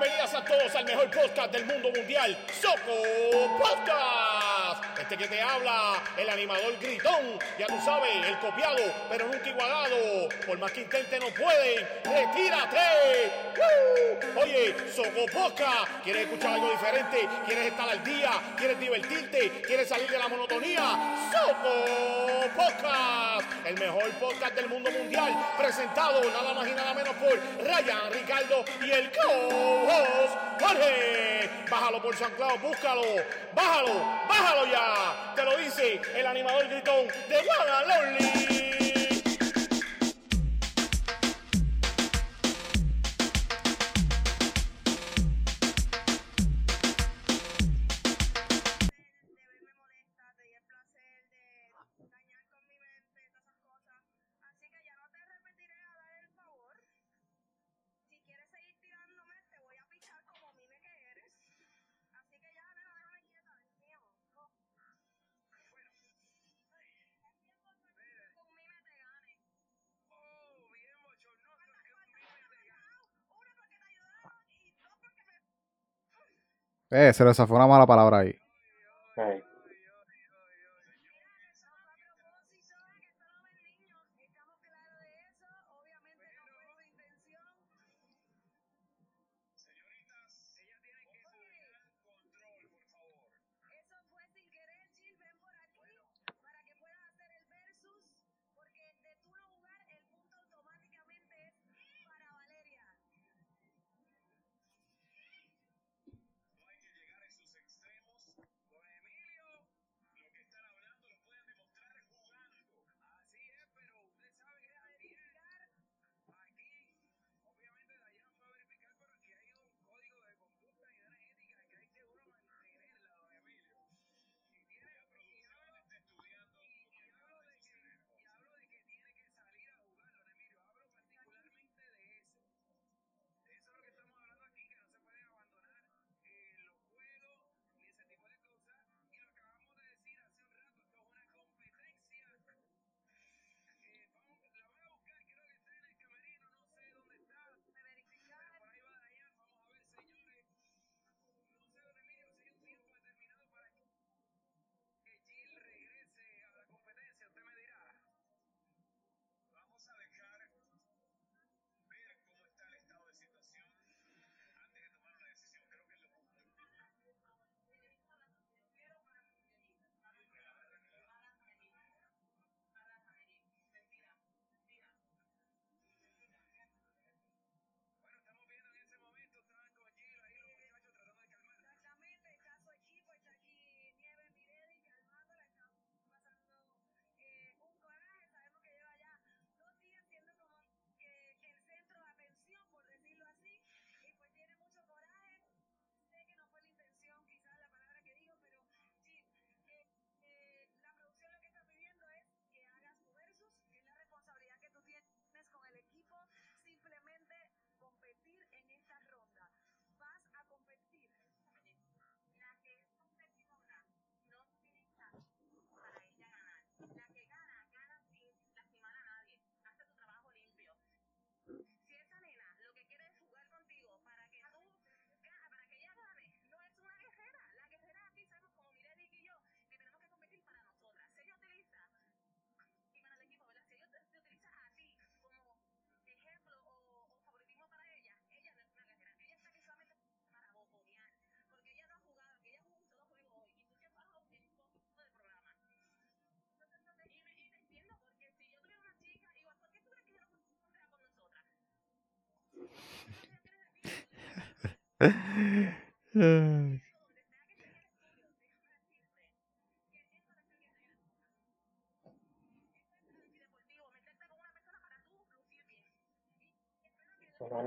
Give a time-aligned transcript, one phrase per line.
[0.00, 4.39] bienvenidas a todos al mejor podcast del mundo mundial, Soco Podcast
[5.16, 10.58] que te habla, el animador gritón, ya tú sabes, el copiado, pero nunca igualado, por
[10.58, 13.32] más que intente no pueden, retírate.
[13.56, 14.40] ¡Woo!
[14.40, 17.28] Oye, Socopoca, ¿quieres escuchar algo diferente?
[17.44, 18.30] ¿Quieres estar al día?
[18.56, 19.62] ¿Quieres divertirte?
[19.66, 20.82] ¿Quieres salir de la monotonía?
[21.32, 22.88] Socopoca,
[23.64, 28.64] el mejor podcast del mundo mundial, presentado nada más y nada menos por Ryan Ricardo
[28.84, 31.50] y el co-host Jorge.
[31.68, 33.02] Bájalo por San Clau, búscalo,
[33.54, 33.94] bájalo,
[34.28, 34.99] bájalo ya.
[35.34, 38.69] Te lo dice el animador gritón de Guadalonly.
[76.90, 78.39] Eh, se le zafó una mala palabra ahí.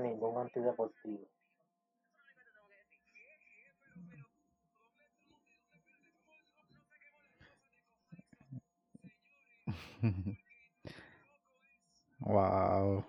[0.02, 1.26] Ningún antideportivo.
[12.20, 13.04] wow.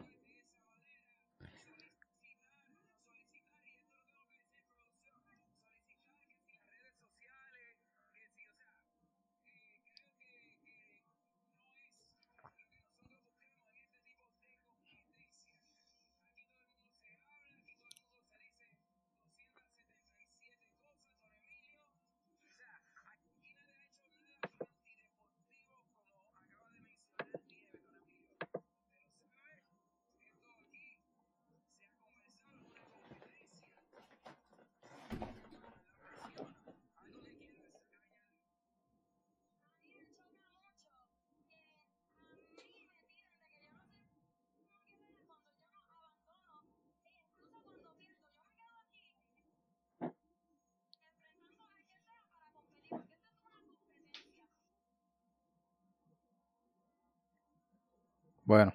[58.46, 58.74] Bueno.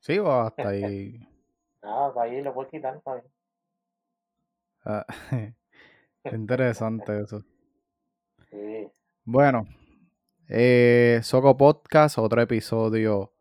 [0.00, 1.26] Sí, o hasta ahí.
[1.82, 3.24] Nada, para ahí lo puedes quitar, bien.
[4.84, 5.06] Ah,
[6.32, 7.44] interesante eso.
[8.50, 8.88] Sí.
[9.24, 9.66] Bueno,
[10.48, 13.32] eh, Soco Podcast, otro episodio.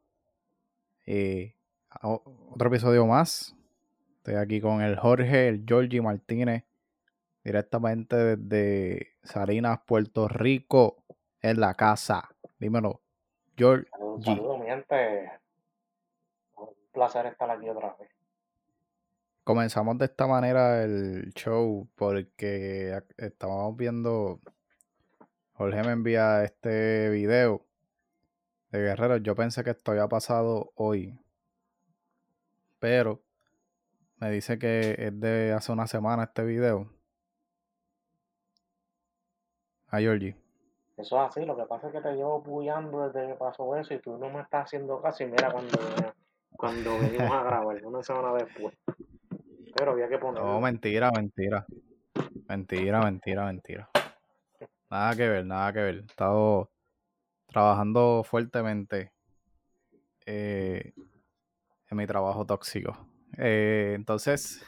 [1.06, 1.56] eh,
[2.02, 3.56] otro episodio más.
[4.18, 6.64] Estoy aquí con el Jorge, el Georgie Martínez,
[7.44, 11.04] directamente desde Salinas, Puerto Rico,
[11.42, 12.30] en la casa.
[12.60, 13.02] Dímelo,
[13.62, 13.88] Georgie.
[13.92, 15.32] Saludos, saludos, mi gente.
[16.58, 18.10] Un placer estar aquí otra vez.
[19.44, 24.40] Comenzamos de esta manera el show porque estábamos viendo.
[25.54, 27.64] Jorge me envía este video
[28.72, 29.18] de Guerrero.
[29.18, 31.20] Yo pensé que esto había pasado hoy,
[32.80, 33.22] pero
[34.18, 36.90] me dice que es de hace una semana este video.
[39.90, 40.41] A Georgie.
[41.02, 43.96] Eso es así, lo que pasa es que te llevo bullando desde que pasó eso
[43.96, 45.80] y tú no me estás haciendo caso y mira cuando,
[46.56, 48.78] cuando venimos a grabar, una semana después.
[49.76, 50.48] Pero había que ponerlo.
[50.48, 51.66] No, mentira, mentira.
[52.48, 53.90] Mentira, mentira, mentira.
[54.92, 55.96] Nada que ver, nada que ver.
[55.96, 56.70] He estado
[57.48, 59.12] trabajando fuertemente
[60.28, 60.94] eh,
[61.90, 62.96] en mi trabajo tóxico.
[63.40, 64.64] Eh, entonces,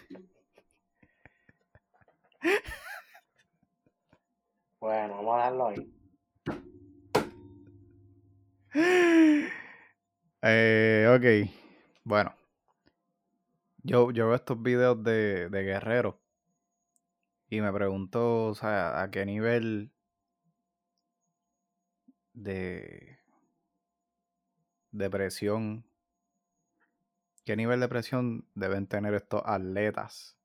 [4.80, 6.03] Bueno, vamos a dejarlo ahí.
[10.42, 11.50] Eh, ok.
[12.04, 12.36] Bueno,
[13.84, 16.16] yo, yo veo estos videos de, de guerreros
[17.50, 19.92] y me pregunto, o sea, a qué nivel
[22.34, 23.18] de
[24.94, 25.84] depresión,
[27.46, 30.38] qué nivel de presión deben tener estos atletas.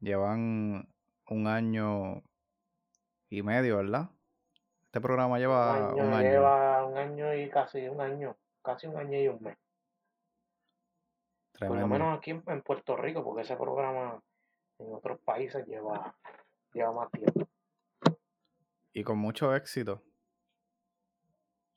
[0.00, 0.88] Llevan
[1.28, 2.22] un año
[3.30, 4.10] y medio, ¿verdad?
[4.96, 6.30] Este programa lleva un año, un año.
[6.30, 9.58] lleva un año y casi un año, casi un año y un mes.
[11.58, 14.18] Por lo menos aquí en, en Puerto Rico, porque ese programa
[14.78, 16.16] en otros países lleva,
[16.72, 17.46] lleva más tiempo.
[18.94, 20.02] Y con mucho éxito.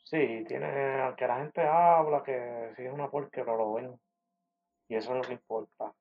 [0.06, 4.00] Sí, tiene que la gente habla que si es una porque no lo ven.
[4.88, 5.94] Y eso es lo que importa.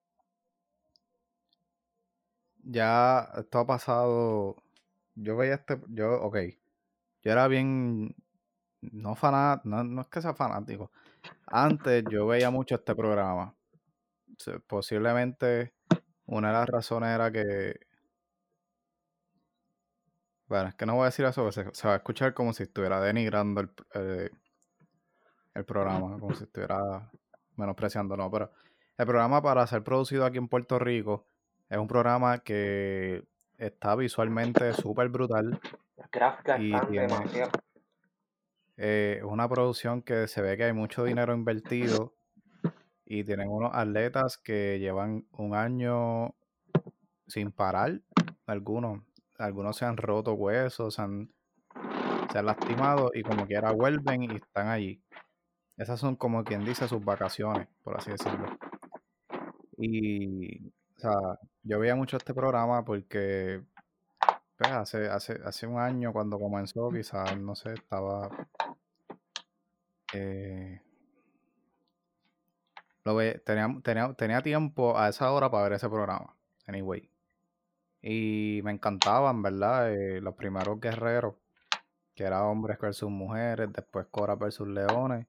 [2.62, 4.62] Ya esto ha pasado.
[5.16, 5.80] Yo veía este.
[5.88, 6.36] Yo, ok.
[7.22, 8.14] Yo era bien.
[8.80, 9.68] No fanático.
[9.68, 10.92] No, no es que sea fanático.
[11.46, 13.54] Antes yo veía mucho este programa.
[14.66, 15.74] Posiblemente
[16.26, 17.80] una de las razones era que.
[20.46, 22.52] Bueno, es que no voy a decir eso, porque se, se va a escuchar como
[22.54, 24.30] si estuviera denigrando el, eh,
[25.54, 27.10] el programa, como si estuviera
[27.56, 28.50] menospreciando, no, pero
[28.96, 31.26] el programa para ser producido aquí en Puerto Rico
[31.68, 33.27] es un programa que
[33.58, 35.60] está visualmente súper brutal.
[35.96, 37.50] Las gráficas Y están tiene- demasiado.
[38.76, 42.14] Eh, es una producción que se ve que hay mucho dinero invertido
[43.04, 46.34] y tienen unos atletas que llevan un año
[47.26, 48.00] sin parar.
[48.46, 49.02] Algunos,
[49.36, 51.32] algunos se han roto huesos, se han,
[52.30, 55.02] se han lastimado y como quiera vuelven y están allí.
[55.76, 58.46] Esas son como quien dice sus vacaciones, por así decirlo.
[59.76, 63.62] Y, o sea, yo veía mucho este programa porque
[64.56, 68.28] pues, hace, hace, hace un año cuando comenzó, quizás, no sé, estaba
[70.14, 70.80] eh,
[73.04, 76.36] lo ve, tenía, tenía, tenía tiempo a esa hora para ver ese programa.
[76.66, 77.10] Anyway.
[78.02, 79.92] Y me encantaban, ¿verdad?
[79.92, 81.34] Eh, los primeros guerreros,
[82.14, 85.26] que era hombres versus mujeres, después Cora versus leones.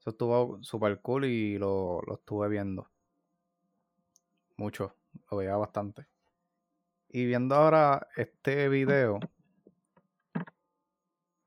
[0.00, 2.88] Eso estuvo súper cool y lo, lo estuve viendo.
[4.56, 4.94] Mucho,
[5.30, 6.06] lo veía bastante.
[7.08, 9.18] Y viendo ahora este video,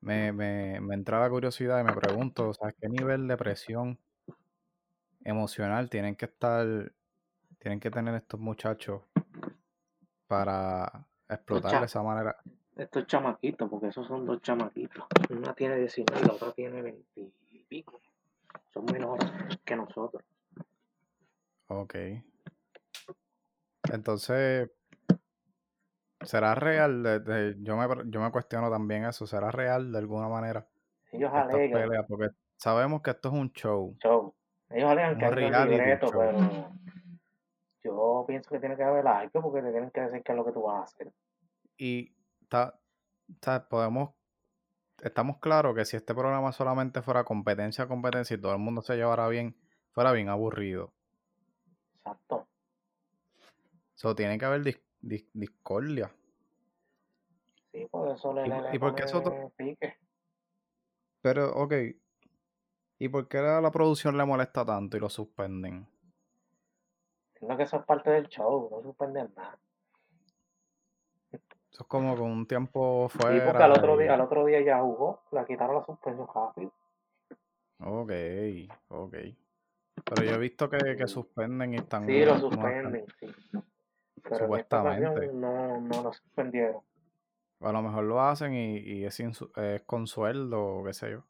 [0.02, 4.00] me, me, me entra la curiosidad y me pregunto, o sea, ¿qué nivel de presión
[5.24, 6.92] emocional tienen que estar,
[7.60, 9.04] tienen que tener estos muchachos
[10.28, 12.36] para explotar de esa manera?
[12.76, 15.06] Estos chamaquitos, porque esos son dos chamaquitos.
[15.30, 18.02] Una tiene 19 y la otra tiene 20 y pico.
[18.74, 19.30] Son menores
[19.64, 20.24] que nosotros.
[21.68, 21.96] Ok.
[23.92, 24.70] Entonces,
[26.22, 27.04] ¿será real?
[27.04, 29.28] de- de- yo, me, yo me cuestiono también eso.
[29.28, 30.68] ¿Será real de alguna manera
[31.12, 32.06] Ellos alegan, peleas?
[32.08, 33.96] Porque sabemos que esto es un show.
[34.02, 34.34] show.
[34.70, 36.72] Ellos alegan que hay un libreto, pero
[37.84, 40.46] yo pienso que tiene que haber algo porque te tienen que decir qué es lo
[40.46, 41.12] que tú vas a hacer.
[41.78, 42.16] Y
[42.48, 42.80] ta-
[43.40, 44.12] ta- podemos,
[45.02, 48.82] estamos claros que si este programa solamente fuera competencia a competencia y todo el mundo
[48.82, 49.58] se llevara bien,
[49.92, 50.94] fuera bien aburrido.
[51.98, 52.48] Exacto.
[54.02, 56.12] So, tiene que haber dis- dis- discordia.
[57.72, 59.96] Sí, por eso le, ¿Y- le, le y por qué eso pique.
[61.22, 61.74] Pero, ok.
[62.98, 65.88] ¿Y por qué la producción le molesta tanto y lo suspenden?
[67.36, 69.60] Entiendo que eso es parte del show, no suspenden nada.
[71.32, 73.66] Eso es como con un tiempo Sí, porque fuera.
[73.66, 76.74] al otro día, al otro día ya jugó, le quitaron la suspensión rápido.
[77.78, 78.12] Ok,
[78.88, 79.16] ok.
[80.06, 82.08] Pero yo he visto que, que suspenden y están.
[82.08, 83.28] Sí, lo suspenden, sí.
[84.24, 85.28] Pero Supuestamente.
[85.34, 86.82] no, no lo suspendieron.
[87.60, 91.24] A lo mejor lo hacen y, y es, es con sueldo o qué sé yo.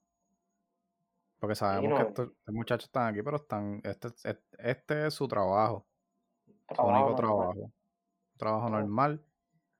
[1.39, 3.81] Porque sabemos que estos, estos muchachos están aquí, pero están.
[3.83, 5.85] Este, este, este es su trabajo.
[6.69, 7.15] Su Trabajo único normal.
[7.17, 7.59] trabajo.
[7.59, 9.21] Un trabajo normal.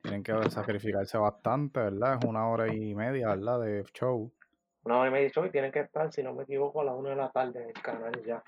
[0.02, 2.18] Tienen que sacrificarse bastante, ¿verdad?
[2.20, 3.60] Es una hora y media, ¿verdad?
[3.62, 4.34] De show.
[4.84, 6.86] Una hora y media de show y tienen que estar, si no me equivoco, a
[6.86, 8.42] las una de la tarde en el canal ya.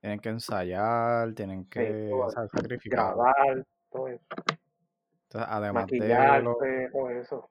[0.00, 3.14] Tienen que ensayar, tienen que sacrificar.
[3.14, 3.64] Grabar,
[3.94, 4.24] todo eso.
[5.28, 6.58] Entonces, además de lo,
[6.92, 7.50] todo eso.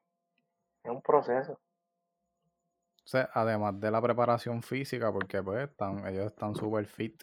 [0.83, 1.53] Es un proceso.
[1.53, 7.21] o sea, además de la preparación física, porque pues están, ellos están súper fit,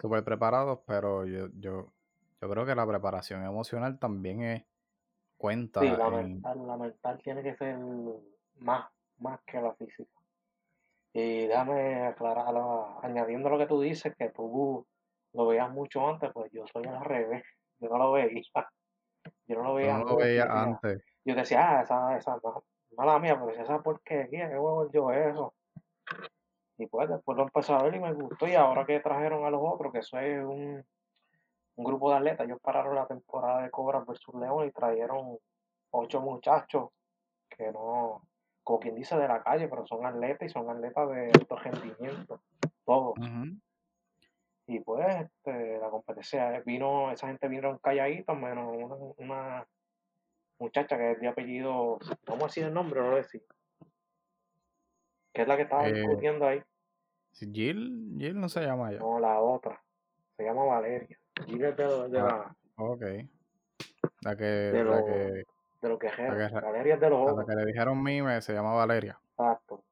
[0.00, 1.92] súper preparados, pero yo, yo,
[2.40, 4.62] yo creo que la preparación emocional también es
[5.36, 7.76] cuenta Sí, la en- mental, la mental tiene que ser
[8.56, 10.10] más, más que la física.
[11.12, 14.86] Y déjame aclarar, la- añadiendo lo que tú dices, que tú
[15.32, 17.44] lo veías mucho antes, pues yo soy al revés.
[17.80, 18.42] Yo no lo veía.
[19.48, 20.10] Yo no lo veía no lo
[20.74, 21.02] antes.
[21.24, 22.62] Yo decía, ah, esa, esa, ma-
[22.96, 25.54] mala mía, pero esa porquería, qué huevo yo eso.
[26.78, 28.46] Y pues después lo empecé a ver y me gustó.
[28.46, 30.84] Y ahora que trajeron a los otros, que eso es un,
[31.76, 35.38] un grupo de atletas, ellos pararon la temporada de Cobras versus León y trajeron
[35.90, 36.90] ocho muchachos
[37.48, 38.22] que no,
[38.62, 42.40] como quien dice, de la calle, pero son atletas y son atletas de alto rendimiento,
[42.84, 43.18] todos.
[43.18, 43.56] Ujú.
[44.68, 49.66] Y pues este, la competencia vino, esa gente vino calladitos, menos una, una
[50.58, 53.42] muchacha que es de apellido, vamos a decir el nombre, no lo decir.
[55.32, 56.62] Que es la que estaba Eh, discutiendo ahí.
[57.34, 58.98] Jill, Jill no se llama ya.
[58.98, 59.80] No, la otra.
[60.36, 61.18] Se llama Valeria.
[61.46, 62.54] Y es de, de, Ah.
[62.76, 63.02] la, Ok.
[64.22, 65.44] La que, de, la los, que, de
[65.82, 69.18] la que- Valeria es de los a la que le dijeron mime se llama Valeria.
[69.38, 69.84] Exacto.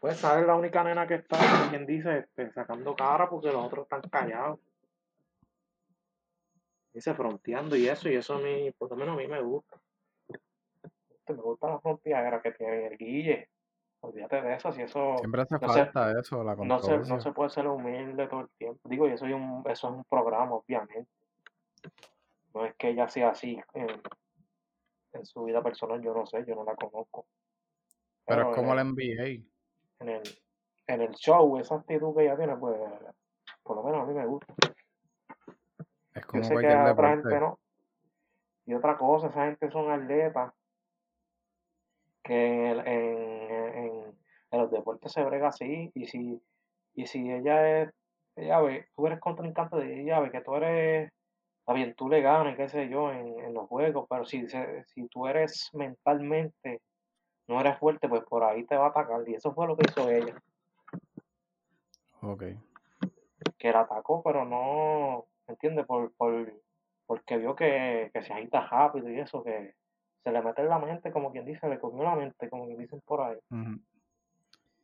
[0.00, 1.38] Pues sabes la única nena que está,
[1.68, 4.58] quien dice, este, sacando cara porque los otros están callados.
[6.92, 9.78] Dice fronteando y eso, y eso a mí, por lo menos a mí me gusta.
[10.28, 13.48] Este, Me gusta la fronteadera que tiene el Guille.
[14.00, 17.20] Olvídate de eso, si eso Siempre hace no se, falta eso, la no se, no
[17.20, 18.88] se puede ser humilde todo el tiempo.
[18.88, 21.06] Digo, y eso es un, eso es un programa, obviamente.
[22.54, 24.00] No es que ella sea así en,
[25.12, 27.26] en su vida personal, yo no sé, yo no la conozco.
[28.24, 29.49] Pero Pero es como la NBA.
[30.00, 30.22] En el,
[30.86, 32.78] en el show, esa actitud que ella tiene, pues,
[33.62, 34.52] por lo menos a mí me gusta.
[36.14, 37.58] Es Yo como sé que a otra gente no.
[38.66, 40.52] Y otra cosa, esa gente son atletas
[42.22, 44.18] que en, en, en,
[44.50, 45.90] en los deportes se brega así.
[45.94, 46.40] Y si,
[46.94, 47.90] y si ella es,
[48.36, 51.10] ella ve, tú eres contrincante de ella, ve que tú eres,
[51.68, 55.06] bien, tú le ganas, qué sé yo, en, en los juegos, pero si, se- si
[55.08, 56.80] tú eres mentalmente,
[57.50, 59.28] no eres fuerte, pues por ahí te va a atacar.
[59.28, 60.34] Y eso fue lo que hizo ella,
[62.22, 62.44] Ok.
[63.58, 65.84] que la atacó, pero no, ¿entiendes?
[65.86, 66.52] Por, por,
[67.06, 69.74] porque vio que, que se agita rápido y eso, que
[70.22, 72.78] se le mete en la mente, como quien dice, le comió la mente, como quien
[72.78, 73.38] dicen por ahí.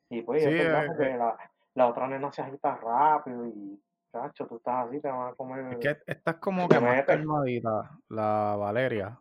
[0.08, 1.37] Y pues Sí, es verdad eh, porque eh, la,
[1.75, 3.80] la otra nena se agita rápido y,
[4.11, 7.04] chacho, tú estás así, te van a es comer, que esta es como que más
[7.04, 9.20] calmadita, la Valeria.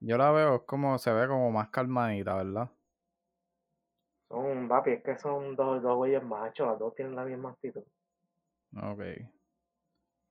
[0.00, 2.70] Yo la veo, es como, se ve como más calmadita, ¿verdad?
[4.28, 7.82] Son, papi, es que son dos, dos güeyes machos, las dos tienen la misma actitud.
[8.76, 9.00] Ok.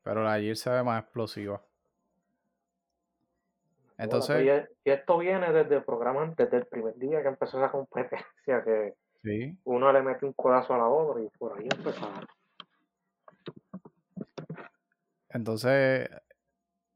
[0.03, 1.61] Pero la Jill se ve más explosiva.
[3.97, 4.45] Entonces,
[4.83, 8.63] Y, y esto viene desde el programa, desde el primer día que empezó esa competencia,
[8.63, 8.93] que
[9.23, 9.57] sí.
[9.63, 12.25] uno le mete un codazo a la otra y por ahí empezaron.
[15.29, 16.09] Entonces,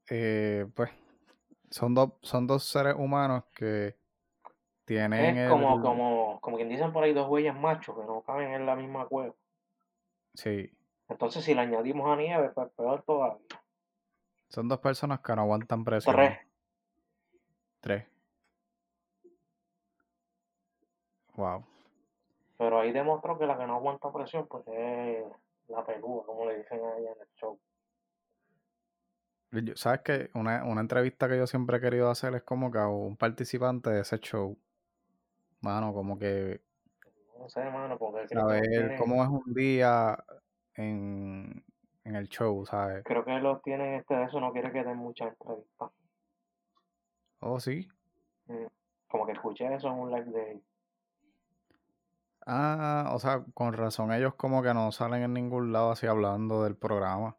[0.09, 0.91] eh, pues,
[1.71, 3.95] son dos, son dos seres humanos que
[4.85, 5.81] tienen Es como, el...
[5.81, 9.07] como, como quien dicen por ahí, dos güeyes machos que no caben en la misma
[9.07, 9.33] cueva.
[10.33, 10.69] Sí.
[11.07, 13.41] Entonces, si le añadimos a nieve, pues peor todavía.
[14.49, 16.15] Son dos personas que no aguantan presión.
[16.15, 16.39] Tres.
[17.79, 18.05] Tres.
[21.35, 21.65] Wow.
[22.57, 25.25] Pero ahí demostró que la que no aguanta presión, pues es
[25.69, 27.57] la peluda, como le dicen a ella en el show.
[29.75, 30.29] ¿Sabes qué?
[30.33, 33.89] Una, una entrevista que yo siempre he querido hacer es como que a un participante
[33.89, 34.57] de ese show.
[35.61, 36.61] Mano, como que
[37.37, 40.23] No sé, mano, porque que tienen, cómo es un día
[40.75, 41.63] en,
[42.05, 43.03] en el show, ¿sabes?
[43.03, 45.91] creo que los tienen este de eso, no quiere que den muchas entrevistas.
[47.41, 47.87] Oh, sí.
[48.47, 48.65] Mm,
[49.07, 50.61] Como que escuché eso en un live de.
[52.45, 56.63] Ah, o sea, con razón ellos como que no salen en ningún lado así hablando
[56.63, 57.35] del programa.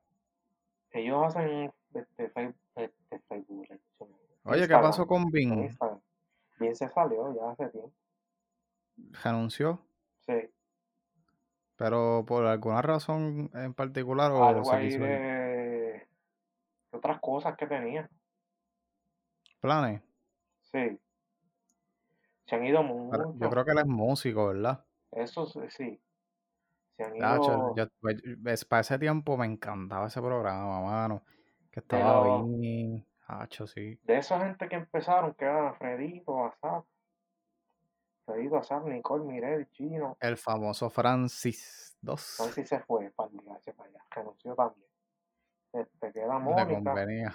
[0.90, 2.58] Ellos hacen este, Facebook,
[3.28, 3.68] Facebook
[4.44, 5.52] Oye, ¿qué pasó con Bing?
[5.64, 6.00] Instagram.
[6.58, 7.92] Bien se salió ya hace tiempo.
[9.24, 9.80] ¿Renunció?
[10.26, 10.50] Sí.
[11.76, 15.08] ¿Pero por alguna razón en particular o Algo se ahí quiso ir?
[15.08, 16.06] de, de
[16.92, 18.08] otras cosas que tenía.
[19.60, 20.02] ¿Planes?
[20.62, 20.98] Sí.
[22.46, 22.80] Se han ido
[23.10, 23.50] Pero yo mucho.
[23.50, 24.84] creo que él es músico, ¿verdad?
[25.12, 26.00] Eso sí.
[26.96, 27.74] Se han ido.
[27.76, 31.22] yo- pues, es- para ese tiempo me encantaba ese programa, mano.
[31.72, 33.04] Que estaba Pero bien.
[33.26, 33.98] Hacho, sí.
[34.02, 36.84] de esa gente que empezaron, que eran Fredito, Asaf,
[38.26, 40.16] Fredito, Asaf, Nicole, Mirel, Chino.
[40.20, 42.34] El famoso Francis 2.
[42.36, 44.86] Francis se fue para allá, renunció también.
[45.72, 47.34] Este, queda Le Mónica, convenía.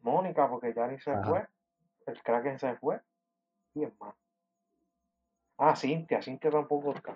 [0.00, 1.24] Mónica, porque ya ni se Ajá.
[1.24, 1.48] fue.
[2.06, 3.00] El Kraken se fue.
[3.74, 4.14] Y es más.
[5.56, 7.14] Ah, Cintia, Cintia tampoco está.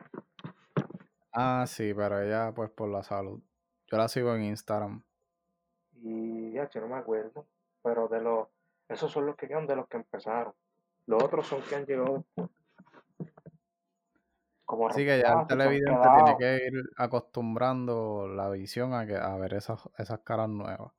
[1.33, 3.43] Ah, sí, pero ella, pues por la salud.
[3.89, 5.03] Yo la sigo en Instagram.
[6.05, 7.47] Y ya, yo no me acuerdo.
[7.83, 8.49] Pero de los.
[8.89, 10.53] Esos son los que quedan de los que empezaron.
[11.07, 12.51] Los otros son que han llegado después.
[14.67, 19.37] Como Así que ya el televidente tiene que ir acostumbrando la visión a, que, a
[19.37, 20.93] ver esas, esas caras nuevas.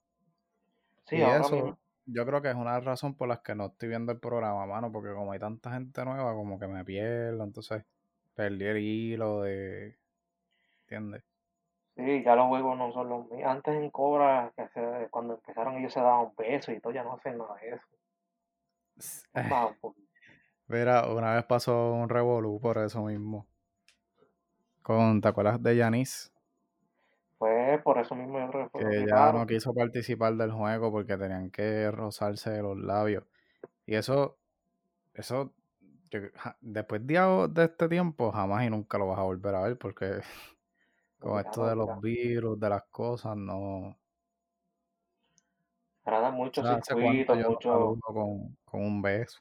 [1.05, 1.79] Sí, y eso, mismo.
[2.05, 4.91] yo creo que es una razón por las que no estoy viendo el programa, mano,
[4.91, 7.83] porque como hay tanta gente nueva, como que me pierdo, entonces
[8.35, 9.97] perdí el hilo de...
[10.81, 11.23] ¿Entiendes?
[11.97, 13.43] Sí, ya los juegos no son los mismos.
[13.51, 17.13] Antes en Cobra, que se- cuando empezaron ellos se daban besos y todo, ya no
[17.15, 17.85] hacen nada de eso.
[19.35, 19.95] Un poquito.
[20.67, 23.47] Mira, una vez pasó un revolú por eso mismo.
[24.81, 26.31] Con, ¿te acuerdas de Yanis?
[27.37, 29.35] Pues por eso mismo yo creo que quitaron.
[29.35, 33.23] no quiso participar del juego porque tenían que rozarse los labios.
[33.85, 34.37] Y eso,
[35.15, 35.53] eso,
[36.11, 36.21] yo-
[36.61, 40.21] después de, de este tiempo, jamás y nunca lo vas a volver a ver porque
[41.19, 43.97] con esto de lo los virus, de las cosas, no.
[46.03, 49.39] Ahora dan muchos circuitos, saludo con, con un beso.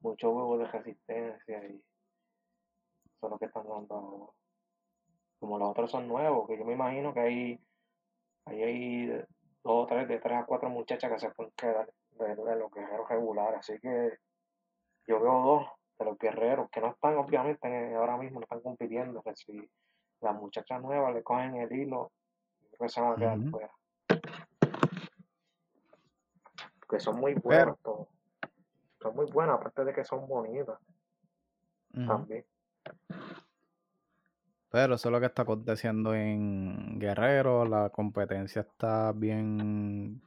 [0.00, 4.34] muchos juegos de resistencia y eso es lo que están dando.
[5.40, 7.60] Como los otros son nuevos, que yo me imagino que hay,
[8.46, 9.24] ahí hay dos
[9.64, 13.08] o tres, de tres a cuatro muchachas que se pueden quedar de, de los guerreros
[13.08, 13.58] regulares.
[13.60, 14.18] Así que
[15.06, 15.66] yo veo dos
[15.98, 19.22] de los guerreros que no están, obviamente, en- ahora mismo no están compitiendo.
[19.22, 19.70] Que si
[20.20, 22.12] las muchachas nuevas le cogen el hilo,
[22.70, 23.70] creo que se van a quedar fuera.
[26.88, 28.08] Que son muy buenas todos.
[29.00, 30.78] Son muy buenas, aparte de que son bonitas
[31.92, 32.44] también.
[34.70, 37.64] pero eso es lo que está aconteciendo en Guerrero.
[37.64, 40.20] La competencia está bien,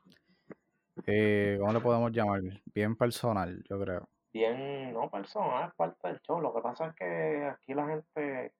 [1.06, 2.42] eh, ¿cómo le podemos llamar?
[2.74, 4.10] Bien personal, yo creo.
[4.34, 6.40] Bien, no personal, es parte del show.
[6.40, 8.54] Lo que pasa es que aquí la gente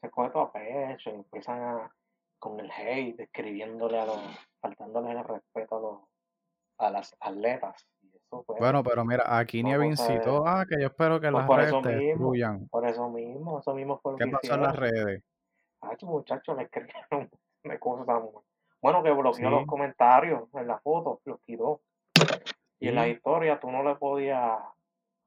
[0.00, 1.94] se coge todo a pecho y empiezan a,
[2.38, 4.18] con el hate, escribiéndole a los,
[4.60, 6.00] faltándole el respeto a los,
[6.78, 7.86] a las atletas.
[8.02, 11.46] Y eso pues, Bueno, pero mira, aquí Nieve incitó a que yo espero que pues
[11.46, 12.68] las redes te destruyan.
[12.68, 15.22] por eso mismo, eso mismo fue lo ¿Qué que pasó en las redes?
[15.80, 17.30] Ah, estos muchachos le escribieron
[17.64, 18.22] de cosas a.
[18.80, 21.80] Bueno, que bloqueó los comentarios en la foto, los quitó.
[22.80, 24.56] Y en la historia tú no le podías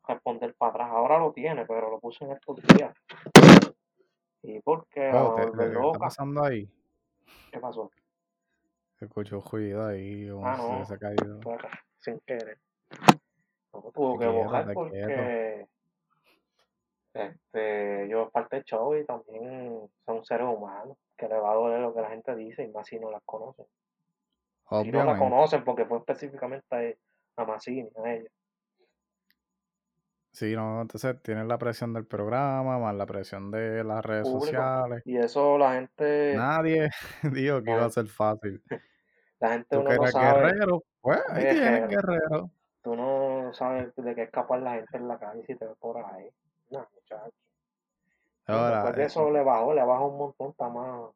[0.07, 0.89] responder para atrás.
[0.91, 2.93] Ahora lo tiene, pero lo puso en estos días.
[4.43, 6.69] Y oh, te- volver te- ¿qué está pasando ahí?
[7.51, 7.91] ¿Qué pasó?
[8.97, 11.53] Se escuchó ruido ahí, como Ah, si se no, hubiese caído.
[11.53, 12.57] acá, sin querer.
[13.73, 15.67] No, tuvo que borrar porque
[17.13, 21.55] este, yo es parte del show y también son seres humanos que le va a
[21.55, 23.65] doler lo que la gente dice y más si no las conocen.
[24.69, 25.19] Si no la Obviamente.
[25.19, 26.97] conocen porque fue específicamente
[27.35, 28.29] a Massini, a ella.
[30.31, 34.45] Sí, no, entonces tienes la presión del programa, más la presión de las redes Público.
[34.45, 35.01] sociales.
[35.05, 36.89] Y eso la gente, Nadie
[37.23, 38.63] dijo que iba a ser fácil.
[39.39, 41.89] la gente Tú uno que no sabe, guerrero, pues ahí es tienes guerrero.
[41.89, 42.51] guerrero.
[42.81, 45.75] Tú no sabes de qué es capaz la gente en la calle si te ve
[45.79, 46.29] por ahí.
[46.69, 47.33] No, muchacho.
[48.47, 51.11] Y Ahora, después de eh, eso le bajó, le bajó un montón, está más,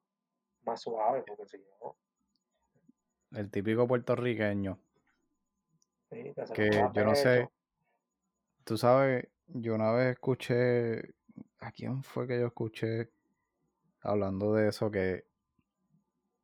[0.64, 1.96] más suave, porque si no,
[3.32, 4.80] el típico puertorriqueño,
[6.10, 7.50] sí, que se que yo no sé.
[8.66, 11.14] Tú sabes, yo una vez escuché,
[11.60, 13.12] ¿a quién fue que yo escuché
[14.02, 14.92] hablando de eso?
[14.92, 15.26] Que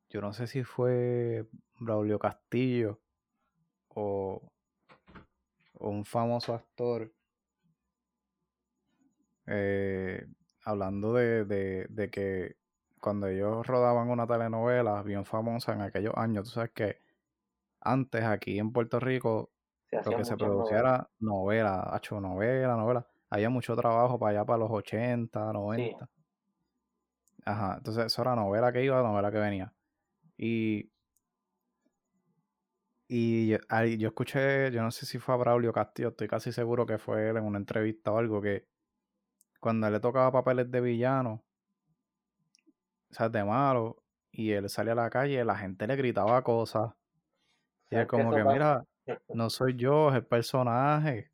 [0.09, 1.47] yo no sé si fue
[1.79, 2.99] Braulio Castillo
[3.89, 4.41] o,
[5.73, 7.11] o un famoso actor
[9.47, 10.27] eh,
[10.63, 12.55] hablando de, de, de que
[12.99, 16.99] cuando ellos rodaban una telenovela bien famosa en aquellos años, tú sabes que
[17.79, 19.49] antes aquí en Puerto Rico
[19.99, 20.81] Se lo que se muchas producía novelas.
[20.81, 23.07] era novela, hecho novela, novela.
[23.29, 26.09] Había mucho trabajo para allá, para los 80, Sí, 90.
[27.45, 29.73] Ajá, entonces eso era novela que iba, novela que venía.
[30.37, 30.91] Y,
[33.07, 36.51] y yo, ahí yo escuché, yo no sé si fue a Braulio Castillo, estoy casi
[36.51, 38.67] seguro que fue él en una entrevista o algo, que
[39.59, 41.43] cuando él le tocaba papeles de villano,
[43.11, 46.93] o sea, de malo, y él salía a la calle, la gente le gritaba cosas.
[47.89, 48.85] Y es como que, pasa, mira,
[49.33, 51.31] no soy yo, es el personaje.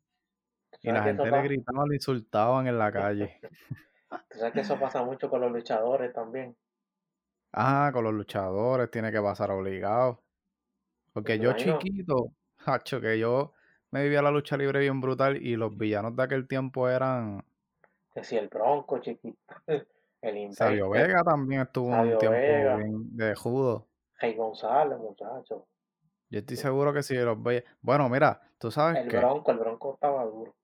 [0.82, 3.40] Y la gente le pasa, gritaban, le insultaban en la calle.
[4.30, 6.56] tú sabes que eso pasa mucho con los luchadores también.
[7.52, 10.22] Ah, con los luchadores tiene que pasar obligado.
[11.12, 12.32] Porque Me yo imagino, chiquito,
[12.66, 13.52] hacho, que yo
[13.90, 17.42] me vivía la lucha libre bien brutal y los villanos de aquel tiempo eran
[18.18, 19.38] que si el Bronco, chiquito,
[20.22, 23.88] el Sabio Vega también estuvo un Sabio tiempo Vega, bien de judo.
[24.18, 25.66] Rey González, muchacho.
[26.30, 27.64] Yo estoy seguro que si los veía.
[27.80, 30.54] Bueno, mira, tú sabes El que, Bronco, el Bronco estaba duro.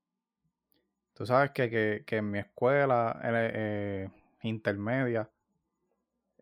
[1.15, 4.11] tú sabes que, que, que en mi escuela eh, eh,
[4.43, 5.31] intermedia,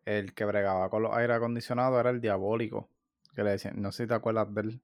[0.05, 2.89] el que bregaba con los aire acondicionados era el diabólico.
[3.35, 4.81] Que le decían, no sé si te acuerdas de él,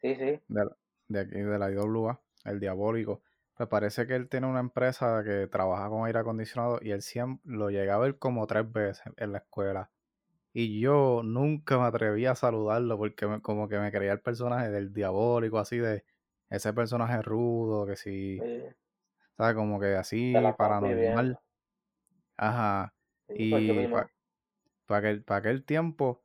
[0.00, 0.68] Sí, sí, de,
[1.08, 3.22] de aquí de la IWA, el diabólico.
[3.56, 7.52] Pues parece que él tiene una empresa que trabaja con aire acondicionado y él siempre
[7.54, 9.90] lo llega a ver como tres veces en la escuela.
[10.52, 14.70] Y yo nunca me atreví a saludarlo porque me- como que me creía el personaje
[14.70, 16.04] del diabólico, así de
[16.48, 18.62] ese personaje rudo, que si, sí,
[19.36, 19.54] ¿sabes?
[19.54, 21.38] Como que así, paranormal.
[22.36, 22.94] Ajá.
[23.28, 23.88] Sí, pues Y
[24.86, 26.22] para aquel, pa aquel tiempo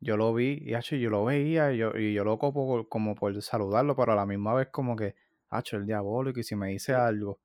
[0.00, 3.14] yo lo vi y hacho, yo lo veía y yo, y yo loco por- como
[3.14, 5.14] por saludarlo, pero a la misma vez como que,
[5.50, 7.40] hacho, el diabólico, y si me dice algo,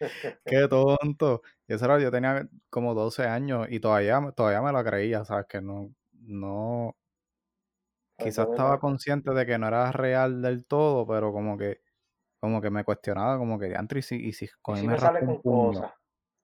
[0.46, 1.42] qué tonto.
[1.68, 5.46] Y eso era, yo tenía como 12 años y todavía, todavía me lo creía, ¿sabes?
[5.48, 6.96] Que no, no,
[8.16, 11.80] quizás estaba consciente de que no era real del todo, pero como que,
[12.40, 14.88] como que me cuestionaba, como que, antes y si, y si Y con él si
[14.88, 15.92] me me sale con cosas.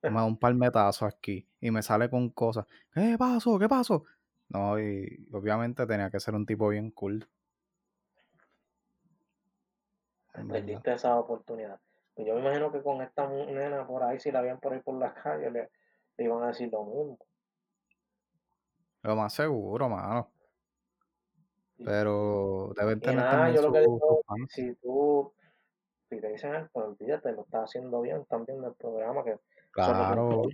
[0.03, 3.59] me da un palmetazo aquí y me sale con cosas, ¿qué pasó?
[3.59, 4.05] ¿Qué pasó?
[4.49, 7.29] No, y obviamente tenía que ser un tipo bien cool.
[10.49, 11.81] Perdiste esa oportunidad.
[12.17, 14.81] Pues yo me imagino que con esta nena por ahí, si la veían por ahí
[14.81, 15.69] por la calle, le,
[16.17, 17.19] le iban a decir lo mismo.
[19.03, 20.31] Lo más seguro, mano.
[21.85, 25.35] Pero deben tener nada, también yo lo que digo, si tú,
[26.09, 29.37] si te dicen algo, pues olvídate, lo estás haciendo bien también del programa, que
[29.73, 30.51] Claro,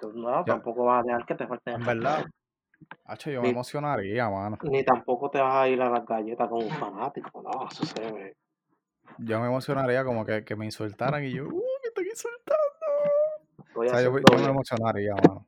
[0.00, 2.24] tú no, ya, tampoco vas a dejar que te falten en verdad,
[3.04, 4.56] hacho, yo me Ni, emocionaría, mano.
[4.62, 8.10] ni tampoco te vas a ir a las galletas con un fanático, no, eso se
[8.10, 8.36] ve.
[9.18, 12.60] Yo me emocionaría como que, que me insultaran y yo, ¡uh, me están insultando!
[13.76, 15.46] O sea, yo, yo me emocionaría, mano.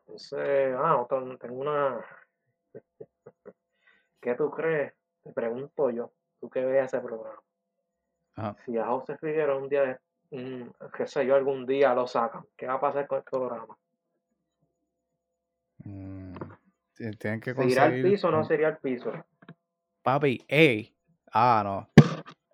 [0.00, 1.06] Entonces, ah,
[1.40, 2.04] tengo una,
[4.20, 4.92] ¿qué tú crees?
[5.22, 7.40] Te pregunto yo, tú que veas ese programa.
[8.34, 8.56] Ajá.
[8.64, 9.98] Si a José Figueroa un día, de-
[10.36, 13.76] mm, qué sé yo, algún día lo sacan, ¿qué va a pasar con el programa?
[15.84, 16.32] Mm,
[16.94, 19.12] ti- tienen que ¿Se irá al conseguir piso o no un- se irá al piso?
[20.02, 20.94] Papi, ey.
[21.32, 21.91] Ah, no.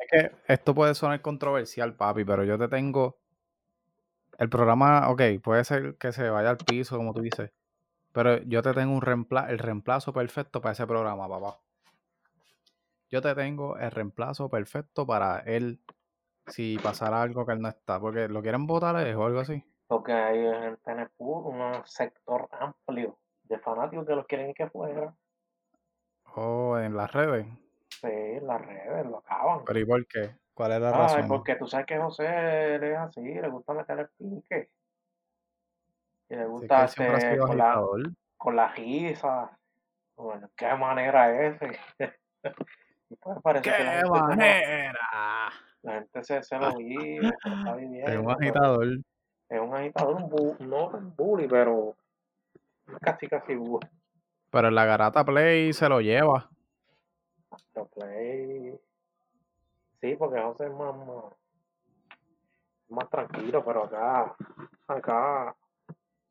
[0.09, 3.19] Que esto puede sonar controversial, papi, pero yo te tengo.
[4.39, 7.51] El programa, ok, puede ser que se vaya al piso, como tú dices.
[8.13, 11.59] Pero yo te tengo un reempla el reemplazo perfecto para ese programa, papá.
[13.11, 15.81] Yo te tengo el reemplazo perfecto para él
[16.47, 18.01] si pasara algo que él no está.
[18.01, 19.63] Porque lo quieren votar es o algo así.
[19.87, 25.15] Porque hay en el un sector amplio de fanáticos que los quieren que fuera.
[26.35, 27.47] O en las redes.
[28.01, 29.65] Sí, las redes lo acaban.
[29.65, 30.31] Pero ¿y por qué?
[30.55, 31.29] ¿Cuál es la Ay, razón?
[31.29, 34.71] porque tú sabes que José él es así, le gusta meter el pique.
[36.31, 37.83] Y le gusta ha este, con la,
[38.37, 39.59] con la risa.
[40.17, 41.79] Bueno, qué manera es ese.
[43.11, 44.99] y pues parece ¡Qué que la gente se lo, manera!
[45.83, 48.87] la gente se, se lo vive, se lo está Es un viviendo, agitador.
[49.49, 51.97] es un agitador, un bu- no un bully, pero
[53.01, 53.87] casi casi bully.
[54.51, 56.51] Pero en la garata play se lo lleva.
[57.95, 58.79] Play.
[60.01, 61.25] Sí, porque José es más, más,
[62.89, 64.37] más tranquilo, pero acá,
[64.87, 65.57] acá,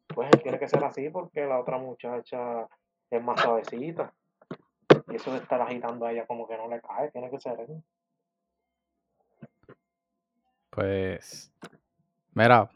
[0.07, 2.67] pues él tiene que ser así porque la otra muchacha
[3.09, 4.13] es más suavecita.
[5.09, 7.59] Y eso de estar agitando a ella como que no le cae, tiene que ser
[7.59, 7.83] él.
[10.69, 11.51] Pues,
[12.33, 12.69] mira,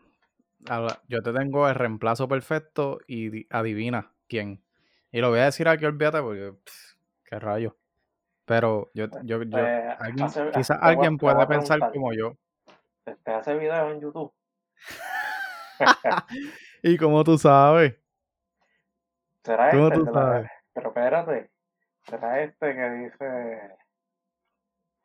[1.08, 4.64] yo te tengo el reemplazo perfecto y di- adivina quién.
[5.12, 6.54] Y lo voy a decir aquí, olvídate, porque
[7.26, 7.76] qué rayo.
[8.52, 11.48] Pero yo, Pues, yo, yo, pues, alguien, hace, quizás a, alguien te voy puede a
[11.48, 12.36] pensar como yo.
[13.24, 14.34] ¿te, hace videos en YouTube?
[16.84, 17.96] ¿Y cómo tú sabes?
[19.46, 20.52] ¿Será ¿Cómo este tú sabes?
[20.74, 21.52] Pero espérate,
[22.04, 23.78] será este que dice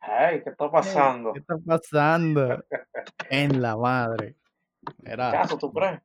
[0.00, 1.32] Hey, ¿qué está pasando?
[1.32, 2.64] ¿qué está pasando?
[3.30, 4.34] En la madre.
[5.04, 6.00] Mira, Chazo, ¿tú crees?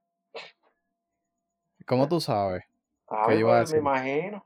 [1.87, 2.63] ¿cómo tú sabes?
[3.07, 3.79] A ¿Qué iba a pues, me decir?
[3.79, 4.45] imagino.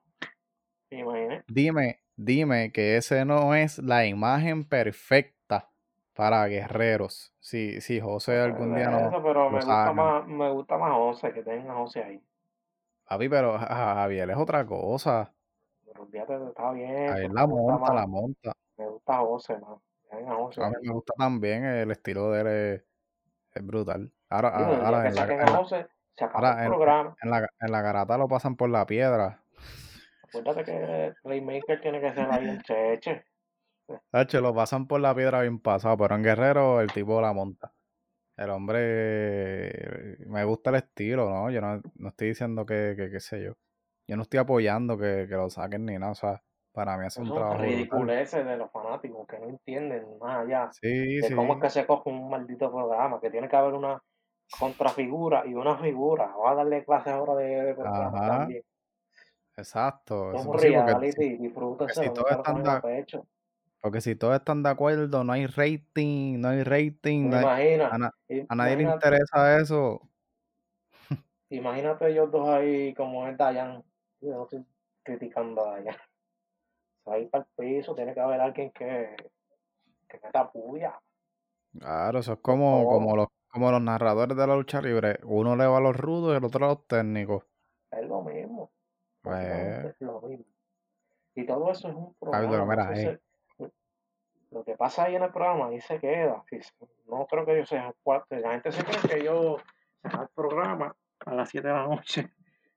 [0.89, 1.43] Me imaginé.
[1.47, 5.69] Dime, dime que ese no es la imagen perfecta
[6.13, 7.33] para guerreros.
[7.39, 11.33] Si, si José algún día no eso, pero me gusta más, me gusta más José,
[11.33, 12.23] que tenga José ahí.
[13.07, 15.33] Papi, pero Ja- Ja- Javier es otra cosa.
[15.85, 18.53] Pero de- está bien, Javier la monta, la monta.
[18.77, 22.83] me gusta José, José A mí me gusta también el estilo de él es,
[23.53, 24.11] es brutal.
[24.29, 25.15] Ahora, ahora, en
[27.71, 29.41] la garata lo pasan por la piedra.
[30.27, 33.23] Acuérdate que Playmaker tiene que ser ahí el cheche.
[34.41, 37.73] Lo pasan por la piedra bien pasado, pero en Guerrero el tipo la monta.
[38.37, 41.49] El hombre, me gusta el estilo, ¿no?
[41.49, 43.53] Yo no, no estoy diciendo que, que, qué sé yo.
[44.07, 46.43] Yo no estoy apoyando que, que lo saquen ni nada, o sea,
[46.75, 51.15] para mí hace un trabajo ridiculeces de los fanáticos que no entienden más allá Sí,
[51.15, 54.03] de cómo es sí, que se coge un maldito programa, que tiene que haber una
[54.59, 56.27] contrafigura y una figura.
[56.27, 58.63] Vamos a darle clases ahora de, de programa ajá, también.
[59.57, 60.31] Exacto.
[60.33, 63.25] Es un sí, porque, si, porque si todos están de,
[63.81, 67.87] porque si todos están de acuerdo, no hay rating, no hay rating, no hay- Imagina,
[67.89, 70.01] a, na- i- a nadie le interesa eso.
[71.49, 73.83] imagínate ellos dos ahí como es Dayan.
[74.21, 74.65] Yo no estoy
[75.03, 75.95] criticando a Dayan.
[77.03, 79.15] Se va a ir para el piso, tiene que haber alguien que,
[80.09, 80.99] que meta puya.
[81.77, 85.19] Claro, eso es como, como los, como los narradores de la lucha libre.
[85.23, 87.43] Uno le va a los rudos y el otro a los técnicos.
[87.91, 88.71] es lo mismo.
[89.25, 90.45] Pues, es.
[91.35, 92.65] Y todo eso es un programa.
[92.65, 93.19] mira, eh,
[93.57, 93.71] se-
[94.51, 96.43] lo que pasa ahí en el programa, ahí se queda.
[97.07, 98.39] No creo que ellos sean cuatro.
[98.39, 99.61] La gente se cree que ellos
[100.01, 102.31] se al programa a las 7 de la noche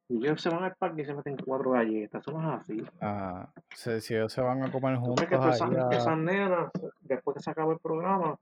[0.09, 2.23] y ellos se van al parque y se meten cuatro galletas.
[2.27, 2.85] Eso no es así.
[3.01, 5.93] ah, si, si ellos se van a comer ¿Tú crees que juntos todas ahí esas,
[5.93, 5.97] a...
[5.97, 8.37] esas nenas, después que se acabó el programa,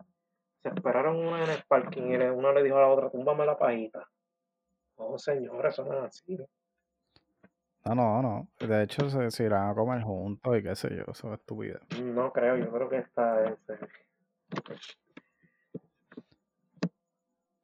[0.62, 3.58] se esperaron una en el parking y una le dijo a la otra, túmbame la
[3.58, 4.08] pajita?
[4.98, 6.36] No, señora, eso no es así.
[6.38, 6.46] No,
[7.94, 8.48] no, no.
[8.58, 11.78] De hecho, se, se irán a comer juntos y qué sé yo, eso es estúpido.
[12.02, 13.52] No creo, yo creo que esta es.
[13.68, 13.78] eh,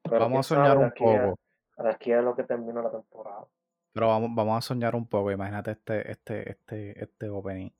[0.04, 1.38] Pero Vamos a soñar un aquí a, poco.
[1.82, 3.46] de aquí a lo que termina la temporada.
[3.92, 5.30] Pero vamos, vamos a soñar un poco.
[5.30, 7.70] Imagínate este, este, este, este opening.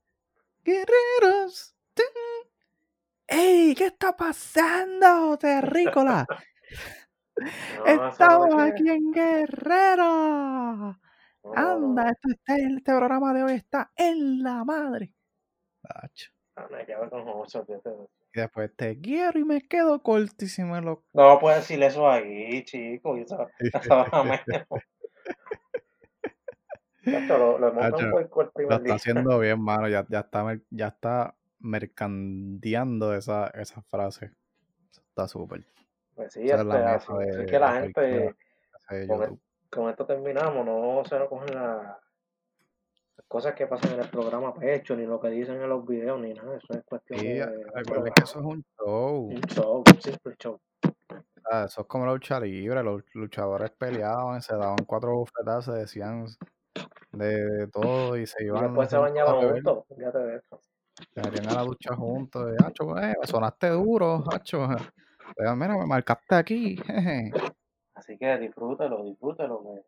[0.65, 1.75] Guerreros.
[1.95, 2.05] ¡Tin!
[3.29, 3.75] ¡Ey!
[3.75, 6.27] ¿Qué está pasando, terrícola?
[7.35, 10.99] No, no Estamos aquí en Guerrero.
[11.45, 15.13] No, Anda, esto está, este programa de hoy está en la madre.
[16.57, 17.67] No, con eso.
[18.35, 21.05] Y después te quiero y me quedo cortísimo en lo...
[21.13, 23.17] No puedes decirle eso ahí, chico.
[23.17, 23.49] Y eso.
[23.73, 24.07] Chacho,
[27.39, 27.75] lo, lo
[28.31, 29.89] por el lo está haciendo bien, mano.
[29.89, 34.31] Ya, ya está, ya está mercandeando esa, esa frase.
[34.91, 35.65] Eso está súper.
[36.15, 38.37] Pues sí, es la este, así, así de, que la de gente,
[39.09, 39.41] con.
[39.73, 41.99] Con esto terminamos, no se lo cogen la-
[43.17, 46.21] las cosas que pasan en el programa pecho, ni lo que dicen en los videos,
[46.21, 46.57] ni nada.
[46.57, 49.27] Eso es cuestión Y de, recuerden que eso es un show.
[49.29, 50.61] Un show, un simple show.
[51.51, 52.83] Ah, Eso es como la lucha libre.
[52.83, 56.27] Los luchadores peleaban, se daban cuatro bofetadas, se decían
[57.13, 60.61] de, todo y se Y iban después se bañaban juntos, fíjate de eso.
[61.15, 62.53] Se metían a la ducha juntos.
[62.65, 64.69] Hacho, eh, sonaste duro, hacho.
[65.39, 66.77] Mira, me marcaste aquí.
[66.77, 67.33] jeje".
[68.03, 69.85] Así que disfrútelo, disfrútelo, que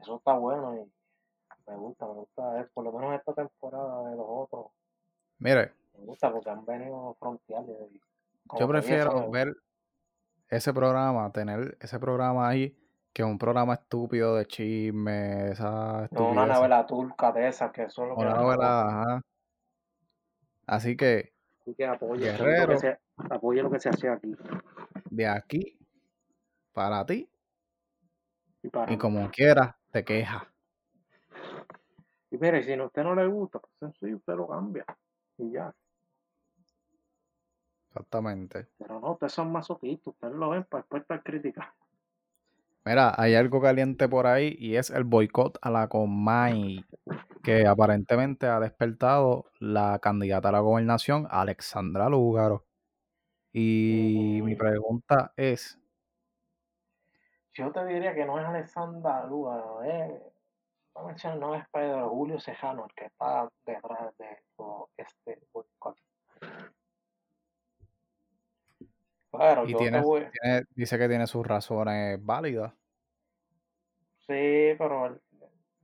[0.00, 4.26] eso está bueno y me gusta, me gusta, por lo menos esta temporada de los
[4.26, 4.66] otros,
[5.40, 8.00] Mire, me gusta porque han venido fronteales y
[8.58, 9.54] yo prefiero ver
[10.48, 12.74] ese programa, tener ese programa ahí,
[13.12, 18.08] que un programa estúpido de chisme, esa no una novela turca de esas que son
[18.08, 19.20] lo que Una novela, ajá.
[20.66, 24.34] Así que, Así que apoye, lo que se, apoye lo que se hace aquí.
[25.10, 25.78] De aquí
[26.74, 27.28] para ti
[28.64, 28.98] y para y mí.
[28.98, 30.42] como quieras te quejas.
[32.30, 34.84] Y mire, si a usted no le gusta, pues sencillo, usted lo cambia
[35.38, 35.72] y ya.
[37.90, 38.66] Exactamente.
[38.78, 41.72] Pero no, ustedes son masoquistas, ustedes lo ven para después estar criticando.
[42.84, 46.84] Mira, hay algo caliente por ahí y es el boicot a la Comay,
[47.42, 52.66] que aparentemente ha despertado la candidata a la gobernación, Alexandra Lúgaro.
[53.52, 55.78] Y mi pregunta es,
[57.54, 60.10] Yo te diría que no es Alexandra Lúgaro, es,
[61.06, 65.96] decir, no es Pedro Julio Cejano el que está detrás de todo este boicot.
[69.30, 72.72] Pero y tiene, voy, tiene- dice que tiene sus razones válidas.
[74.26, 75.18] sí, pero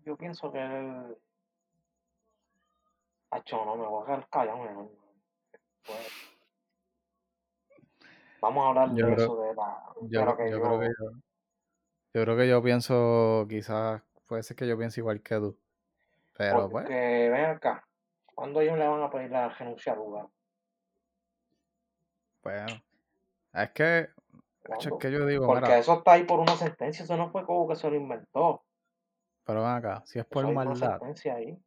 [0.05, 1.17] yo pienso que él,
[3.33, 4.91] Acho, no me voy a quedar callado.
[5.87, 5.99] Pues,
[8.41, 9.85] Vamos a hablar Yo de creo, eso, de la...
[10.01, 10.89] yo, que yo creo que
[12.15, 12.23] yo...
[12.23, 15.57] creo que yo pienso, quizás, puede ser que yo piense igual que tú.
[16.37, 17.87] Pero pues, Porque, ven acá,
[18.35, 20.31] ¿cuándo ellos le van a pedir la renuncia a Lugaro?
[22.43, 22.83] bueno.
[23.53, 24.09] Es que,
[24.79, 27.45] es que yo digo, Porque mira, eso está ahí por una sentencia, eso no fue
[27.45, 28.63] como que se lo inventó.
[29.45, 31.01] pero ven acá, si es por Eso hay una maldad,
[31.35, 31.59] ahí.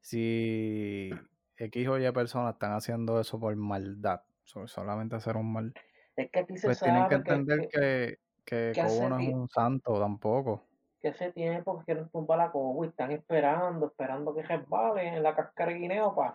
[0.00, 1.10] si
[1.56, 5.74] X o Y personas están haciendo eso por maldad, so- solamente hacer un mal,
[6.16, 9.48] Es que aquí se pues tienen que entender que, que, que que no es un
[9.48, 10.62] santo tampoco.
[11.00, 15.22] que hace tiempo que quieren tumbar la Cobo y están esperando, esperando que resbale en
[15.22, 16.34] la cáscara de guineo para,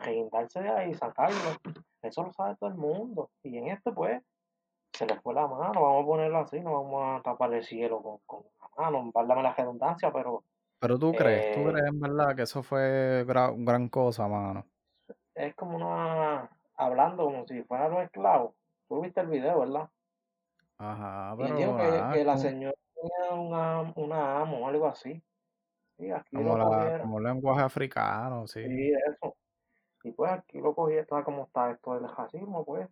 [0.00, 1.36] reguindarse de ahí y sacarlo.
[2.02, 3.30] Eso lo sabe todo el mundo.
[3.42, 4.22] Y en esto, pues,
[4.92, 8.02] se les fue la mano, vamos a ponerlo así, no vamos a tapar el cielo
[8.02, 10.44] con, con la mano, válgame la redundancia, pero
[10.80, 14.64] Pero tú crees, tú eh, crees en verdad que eso fue gra- gran cosa, mano.
[15.34, 18.54] es como una, hablando como si fueran los esclavos.
[18.88, 19.90] Tú viste el video, ¿verdad?
[20.78, 25.22] Ajá, pero que, que la señora tenía una, una amo o algo así.
[25.98, 28.64] Sí, aquí como la, como lenguaje africano, sí.
[28.64, 29.36] Sí, eso.
[30.04, 32.88] Y pues aquí lo cogí, está como está esto del racismo, pues.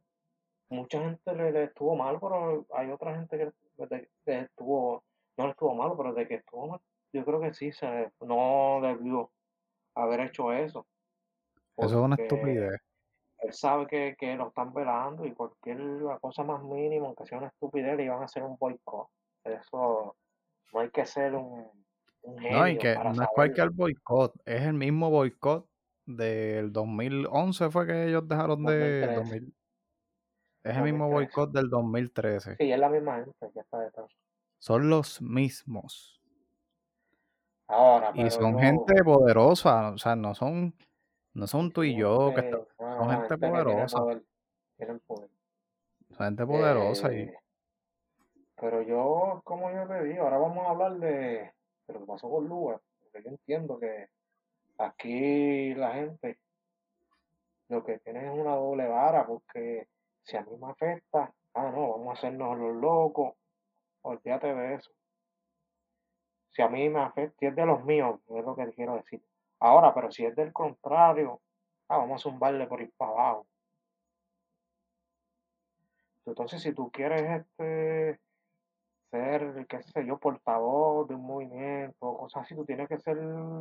[0.69, 5.05] Mucha gente le, le estuvo mal, pero hay otra gente que, desde que estuvo,
[5.37, 6.81] no le estuvo malo, pero de que estuvo mal,
[7.13, 9.31] yo creo que sí, se no debió
[9.95, 10.85] haber hecho eso.
[11.77, 12.81] Eso es una estupidez.
[13.39, 15.79] Él sabe que, que lo están velando y cualquier
[16.21, 19.09] cosa más mínima, aunque sea una estupidez, le iban a hacer un boicot.
[19.45, 20.17] Eso
[20.73, 21.71] no hay que ser un,
[22.23, 25.67] un No, y que para no es cualquier boicot, es el mismo boicot
[26.07, 29.17] del 2011 fue que ellos dejaron de 2013.
[29.17, 29.55] 2000,
[30.65, 31.15] es el mismo 2013.
[31.15, 32.57] boicot del 2013.
[32.57, 34.11] Sí, es la misma gente que está detrás.
[34.59, 36.21] Son los mismos.
[37.69, 40.75] Ahora, Y son gente poderosa, o sea, no son,
[41.37, 44.23] no son tú y yo que no, son no, gente poderosa, poder,
[44.77, 45.29] tienen poder.
[46.09, 47.39] son gente poderosa y Eh,
[48.59, 52.31] pero yo, como yo te digo, ahora vamos a hablar de, de lo que pasó
[52.31, 54.09] con Lugar, porque yo entiendo que
[54.79, 56.39] aquí la gente
[57.69, 59.89] lo que tiene es una doble vara, porque
[60.23, 63.35] si a mí me afecta, ah, no, vamos a hacernos los locos,
[64.01, 64.91] olvídate de eso.
[66.53, 69.23] Si a mí me afecta, si es de los míos, es lo que quiero decir.
[69.61, 71.41] Ahora, pero si es del contrario,
[71.89, 73.47] ah, vamos a zumbarle por ir para abajo.
[76.27, 78.21] Entonces, si tú quieres este
[79.11, 83.17] ser, qué sé yo, portavoz de un movimiento, cosas así, tú tienes que ser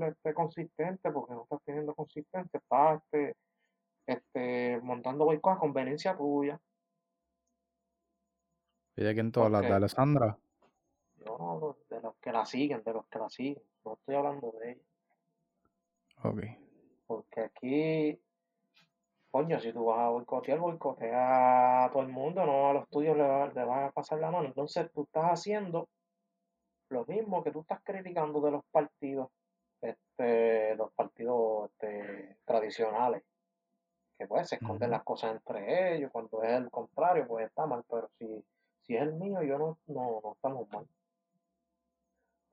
[0.07, 3.35] este, consistente, porque no estás teniendo consistencia, estás este,
[4.07, 6.59] este, montando boicot a conveniencia tuya.
[8.97, 9.61] ¿Y de quién tú hablas?
[9.61, 10.37] ¿De Alessandra?
[11.25, 14.71] no de los que la siguen, de los que la siguen, no estoy hablando de
[14.71, 14.81] ella.
[16.23, 16.41] Ok.
[17.07, 18.21] Porque aquí,
[19.31, 23.15] coño, si tú vas a boicotear, boicotea a todo el mundo, no a los tuyos
[23.15, 24.47] le, va- le vas a pasar la mano.
[24.47, 25.87] Entonces tú estás haciendo
[26.89, 29.29] lo mismo que tú estás criticando de los partidos,
[29.81, 33.23] este, los partidos este, tradicionales,
[34.17, 37.83] que pues se esconden las cosas entre ellos, cuando es el contrario, pues está mal,
[37.89, 38.45] pero si,
[38.81, 40.87] si es el mío, yo no, no, no estamos mal.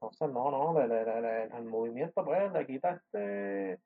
[0.03, 3.79] Entonces, no, no, le- le- le- le- el movimiento, pues, le quita este,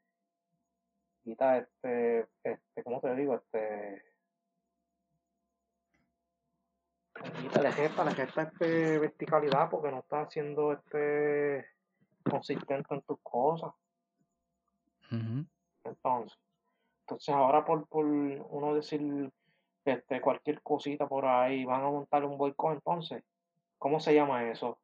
[1.22, 3.34] quita este, este, ¿cómo te digo?
[3.34, 4.02] Este,
[7.22, 11.66] le quita, le gesta, le gesta este verticalidad porque no está haciendo este
[12.30, 13.74] consistente en tus cosas.
[15.84, 16.38] Entonces,
[17.02, 19.30] entonces ahora por, por uno decir
[19.84, 23.22] este, cualquier cosita por ahí, van a montar un boicot, entonces,
[23.76, 24.78] ¿cómo se llama eso?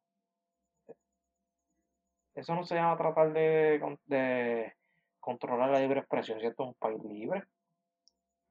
[2.35, 4.73] Eso no se llama tratar de, de
[5.19, 7.43] controlar la libre expresión, si esto es un país libre.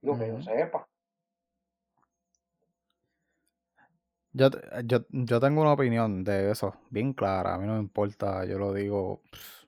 [0.01, 0.89] Digo que yo sepa.
[4.35, 4.49] Yo,
[4.85, 8.59] yo, yo tengo una opinión de eso, bien clara, a mí no me importa, yo
[8.59, 9.20] lo digo.
[9.30, 9.64] pff,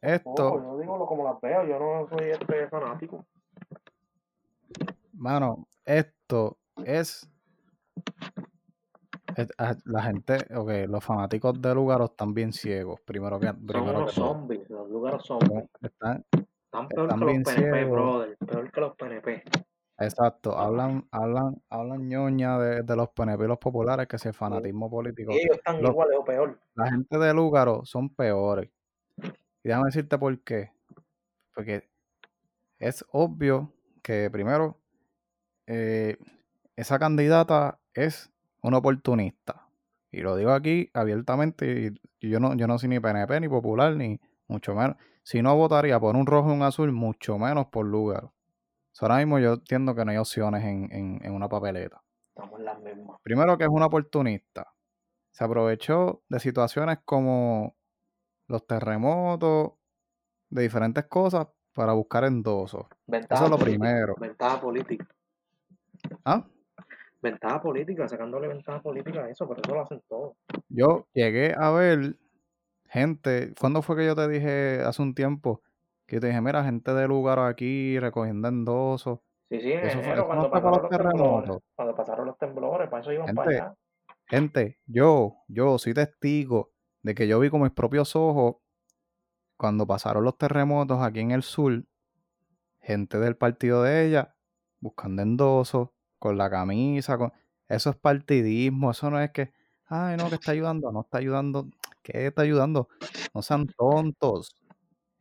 [0.00, 3.26] Esto, yo digo lo como las veo, yo no soy este fanático.
[5.12, 7.28] mano, esto es,
[9.84, 14.20] la gente, ok, los fanáticos de Lugaro están bien ciegos, primero que, Son unos que
[14.20, 15.64] zombies, los lugares Son- zombies.
[15.80, 17.90] están, Están peor están que los PNP, ciegos.
[17.92, 18.36] brother.
[18.38, 19.42] Peor que los PNP.
[20.00, 24.34] Exacto, hablan, hablan, hablan ñoña de, de los PNP y los populares, que si el
[24.34, 24.38] sí.
[24.38, 25.32] fanatismo político.
[25.32, 26.58] Y ellos están Los, iguales o peor.
[26.74, 28.70] la gente de Lugaro son peores.
[29.20, 30.70] Y déjame decirte por qué.
[31.54, 31.88] Porque
[32.78, 33.72] es obvio
[34.02, 34.78] que primero,
[35.66, 36.16] eh,
[36.76, 38.30] esa candidata es
[38.62, 39.68] una oportunista.
[40.10, 43.94] Y lo digo aquí abiertamente, y yo no, yo no soy ni PNP, ni popular,
[43.96, 44.96] ni mucho menos.
[45.22, 48.28] Si no votaría por un rojo y un azul, mucho menos por Lugaro.
[48.28, 48.34] O
[48.92, 52.02] So, ahora mismo yo entiendo que no hay opciones en, en- en una papeleta.
[52.34, 53.18] Estamos en las mismas.
[53.22, 54.72] Primero que es un oportunista.
[55.30, 57.76] Se aprovechó de situaciones como
[58.48, 59.72] los terremotos,
[60.50, 62.86] de diferentes cosas, para buscar endosos.
[63.06, 64.14] Ventaja Eso es lo política, primero.
[64.18, 65.06] Ventaja política.
[66.24, 66.44] ¿Ah?
[67.20, 70.36] Ventaja política, sacándole ventaja política a eso, pero eso lo hacen todos.
[70.68, 72.16] Yo llegué a ver
[72.86, 75.62] gente, ¿cuándo fue que yo te dije hace un tiempo?
[76.06, 79.18] Que te dije, mira, gente de lugar aquí recogiendo endosos.
[79.50, 81.58] Sí, sí, en Eso fue- enero, cuando fue para pasaron los terremotos.
[81.74, 83.74] Cuando pasaron los temblores, para eso iban para Gente, allá.
[84.26, 86.70] Gente, yo, yo soy testigo
[87.02, 88.56] de que yo vi con mis propios ojos
[89.56, 91.82] cuando pasaron los terremotos aquí en el sur,
[92.80, 94.34] gente del partido de ella
[94.80, 95.88] buscando endosos,
[96.18, 97.32] con la camisa, con...
[97.68, 99.52] eso es partidismo, eso no es que,
[99.86, 101.68] ay, no, que está ayudando, no está ayudando,
[102.02, 102.88] ¿qué está ayudando?
[103.34, 104.56] No sean tontos,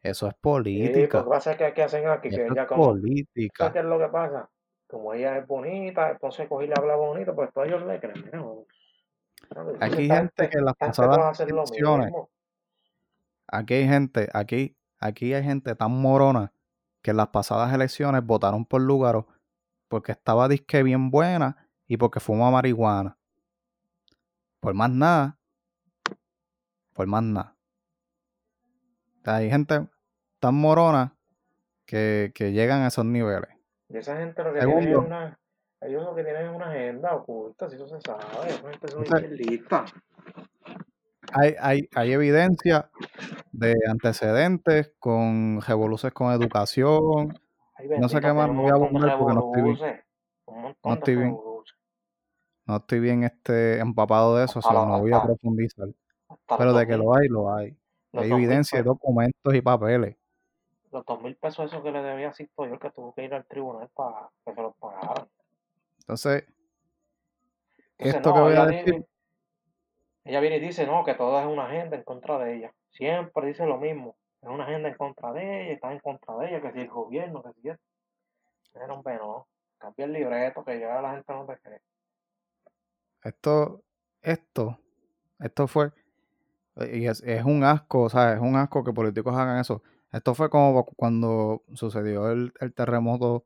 [0.02, 2.86] eso es Sí, política, pues va a ser que, que hacen aquí, que ella como,
[2.86, 3.74] ¿sabes política.
[3.74, 4.50] qué es lo que pasa?
[4.88, 8.32] Como ella es bonita, entonces cogí y le habla bonito, pues todos ellos le creen.
[9.54, 9.76] ¿sabes?
[9.82, 12.14] Aquí hay gente que en las pasadas elecciones.
[13.48, 16.54] Aquí hay gente, aquí, aquí hay gente tan morona
[17.02, 19.28] que en las pasadas elecciones votaron por Lugaro
[19.88, 23.18] porque estaba disque bien buena y porque fuma marihuana.
[24.60, 25.38] Por más nada,
[26.94, 27.56] por más nada.
[29.24, 29.88] Hay gente
[30.40, 31.16] tan morona
[31.86, 33.50] que, que llegan a esos niveles.
[33.90, 35.40] Y esa gente lo que tiene es Segundo, una,
[35.82, 39.04] ellos lo que tienen es una agenda oculta, si eso se sabe, esa gente son
[39.04, 39.94] entonces, izquierdistas.
[41.34, 42.90] hay, hay, hay evidencia
[43.52, 47.40] de antecedentes con revoluciones con educación.
[47.78, 50.04] Ay, No sé qué más, no voy a abundar porque no estoy bien,
[50.84, 51.38] no estoy bien,
[52.66, 55.88] no estoy bien este, empapado de eso, so los, no voy a profundizar.
[56.58, 57.78] Pero de que lo hay, lo hay.
[58.14, 60.16] Hay evidencia, documentos y papeles.
[60.92, 63.46] los dos mil pesos esos que le debía Sisto yo que tuvo que ir al
[63.46, 65.28] tribunal para que se los pagaran.
[66.00, 66.46] Entonces,
[67.98, 69.06] Entonces, esto que voy a decir, viene,
[70.24, 72.74] ella viene y dice, no, que todo es una agenda en contra de ella.
[72.92, 74.16] Siempre dice lo mismo,
[74.50, 76.90] es una agenda en contra de ella, está en contra de ella, que si el
[76.90, 77.78] gobierno, que si es.
[78.76, 79.04] Era un
[79.78, 81.82] cambia el libreto, que ya la gente no te cree.
[83.24, 83.84] esto,
[84.22, 84.80] esto,
[85.40, 85.92] esto fue,
[86.94, 88.38] y es, es un asco, ¿sabes?
[88.38, 89.84] Es un asco que políticos hagan eso.
[90.12, 93.46] Esto fue como cu- cuando sucedió el, el terremoto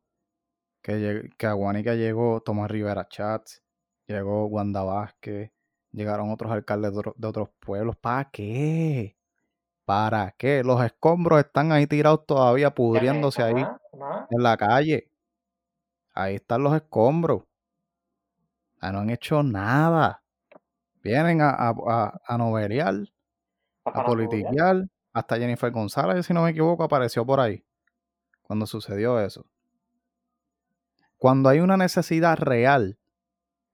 [0.84, 3.64] que, que Aguanica llegó, Tomás Rivera Chats,
[4.08, 5.52] llegó Wanda Vázquez,
[5.92, 7.98] llegaron otros alcaldes de, otro- de otros pueblos.
[7.98, 9.18] ¿Para qué?
[9.92, 10.64] ¿Para qué?
[10.64, 13.62] Los escombros están ahí tirados todavía, ¿Qué han pudriéndose ahí
[14.30, 15.12] en la calle.
[16.14, 17.44] Ahí están los escombros.
[18.80, 20.24] Ah, no han hecho nada.
[21.04, 22.96] Vienen a, a, a, a novelear,
[23.84, 24.88] A politiquear.
[25.12, 27.62] Hasta Jennifer González, si no me equivoco, apareció por ahí
[28.44, 29.46] cuando sucedió eso.
[31.18, 32.98] Cuando hay una necesidad real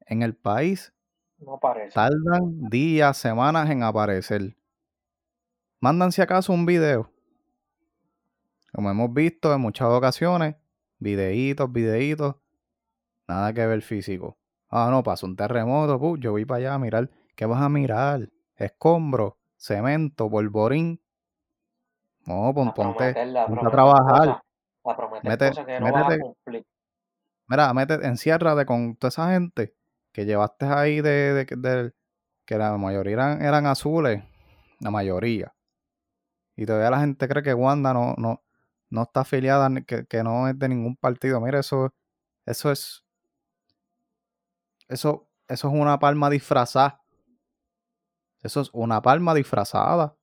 [0.08, 0.94] en el país,
[1.38, 1.94] No aparece.
[1.94, 4.56] tardan días, semanas en aparecer.
[5.88, 7.10] Mandan si acaso un video.
[8.74, 10.58] Como hemos visto en muchas ocasiones,
[11.00, 12.36] videitos, videitos,
[13.26, 14.38] nada que ver físico.
[14.68, 17.10] Ah, no, pasó un terremoto, yo voy para allá a mirar.
[17.38, 18.28] ¿Qué vas a mirar?
[18.58, 21.00] Escombro, cemento, polvorín.
[22.26, 23.06] No, pon- A ponte,
[23.40, 24.42] a ponte a trabajar.
[24.84, 26.66] a Mete, que no a métete, cumplir.
[27.48, 29.74] mira, métete, enciérrate con toda esa gente
[30.12, 31.94] que llevaste ahí de, de- de-
[32.44, 34.22] que la mayoría eran, eran azules,
[34.82, 35.54] la mayoría.
[36.58, 38.44] Y todavía la gente cree que Wanda no, no,
[38.90, 41.40] no está afiliada, que, que no es de ningún partido.
[41.42, 41.94] Mira, eso,
[42.46, 43.06] eso es,
[44.90, 47.02] eso, eso es una palma disfrazada.
[48.42, 50.18] Eso es una palma disfrazada.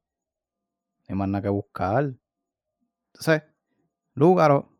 [1.09, 2.14] No hay más nada que buscar.
[3.14, 3.43] Entonces,
[4.14, 4.70] Lúgaro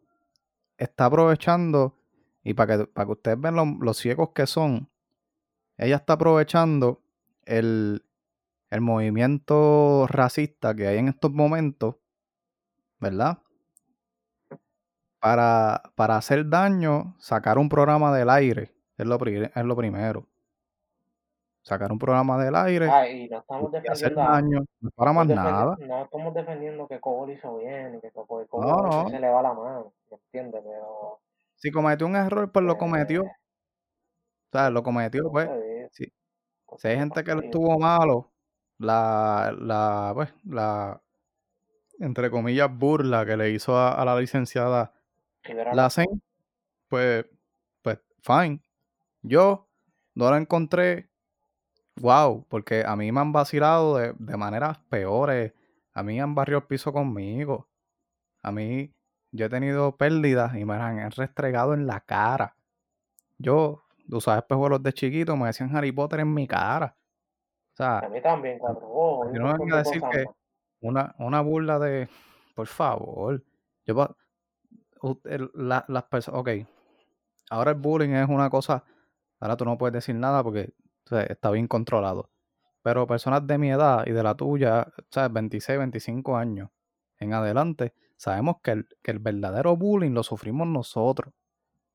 [0.79, 1.99] está aprovechando,
[2.45, 4.91] y para que, para que ustedes vean lo- los ciegos que son,
[5.79, 7.03] ella está aprovechando
[7.45, 8.05] el,
[8.75, 11.95] el movimiento racista que hay en estos momentos,
[12.99, 13.39] ¿verdad?
[15.21, 20.27] Para, para hacer daño, sacar un programa del aire, es lo, es lo primero.
[21.63, 25.13] Sacar un programa del aire Ah, y no estamos hacer defendiendo a, daño, no para
[25.13, 25.77] más nada.
[25.79, 29.09] no estamos defendiendo que Cobo lo hizo bien y que Cobo, No, no.
[29.09, 30.63] se le va la mano, ¿me entiendes?
[30.65, 31.21] Pero,
[31.55, 33.23] Si cometió un error, pues lo eh, cometió.
[33.23, 33.27] O
[34.51, 35.49] sea, lo cometió, pues.
[35.49, 38.34] digo, Si, hay gente que lo estuvo malo,
[38.85, 41.03] la, la, pues, la,
[41.99, 44.93] entre comillas, burla que le hizo a, a la licenciada
[45.75, 46.23] Lacen.
[46.89, 47.27] pues,
[47.83, 48.61] pues, fine.
[49.23, 49.69] Yo
[50.15, 51.11] no la encontré
[51.97, 55.53] wow, porque a mí me han vacilado de, de maneras peores.
[55.93, 57.69] A mí han barrido el piso conmigo.
[58.43, 58.93] A mí
[59.33, 62.57] yo he tenido pérdidas y me las han restregado en la cara.
[63.39, 66.97] Yo, usaba espejuelos de chiquito, me decían Harry Potter en mi cara.
[67.75, 68.77] O sea, A mí también, yo
[69.33, 70.25] un no vengo a de decir que
[70.81, 72.09] una, una burla de,
[72.55, 73.43] por favor,
[73.85, 74.17] yo pa-
[75.55, 76.49] la- las personas, ok,
[77.51, 78.85] ahora el bullying es una cosa,
[79.41, 80.73] ahora tú no puedes decir nada porque
[81.07, 82.31] o sea, está bien controlado,
[82.83, 86.71] pero personas de mi edad y de la tuya, o sea, 26, 25 años
[87.19, 91.33] en adelante, sabemos que el, que el verdadero bullying lo sufrimos nosotros,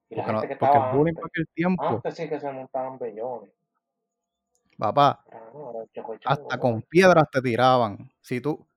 [0.09, 2.29] Y la porque, no- gente que porque el bullying antes, para aquel tiempo, antes sí
[2.29, 3.51] que se montaban bellones.
[4.79, 8.67] Papá, Ahora ahora hasta con piedras te tiraban, si tú,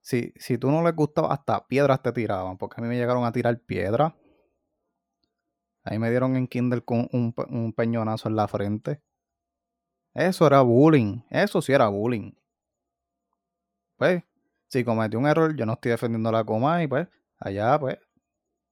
[0.00, 3.24] si, si tú no les gustaba, hasta piedras te tiraban, porque a mí me llegaron
[3.24, 4.12] a tirar piedras.
[5.84, 9.02] Ahí me dieron en Kindle con un, un peñonazo en la frente.
[10.14, 11.22] Eso era bullying.
[11.30, 12.32] Eso sí era bullying.
[13.96, 14.22] Pues,
[14.68, 17.08] si cometí un error, yo no estoy defendiendo la coma y pues,
[17.38, 17.98] allá, pues,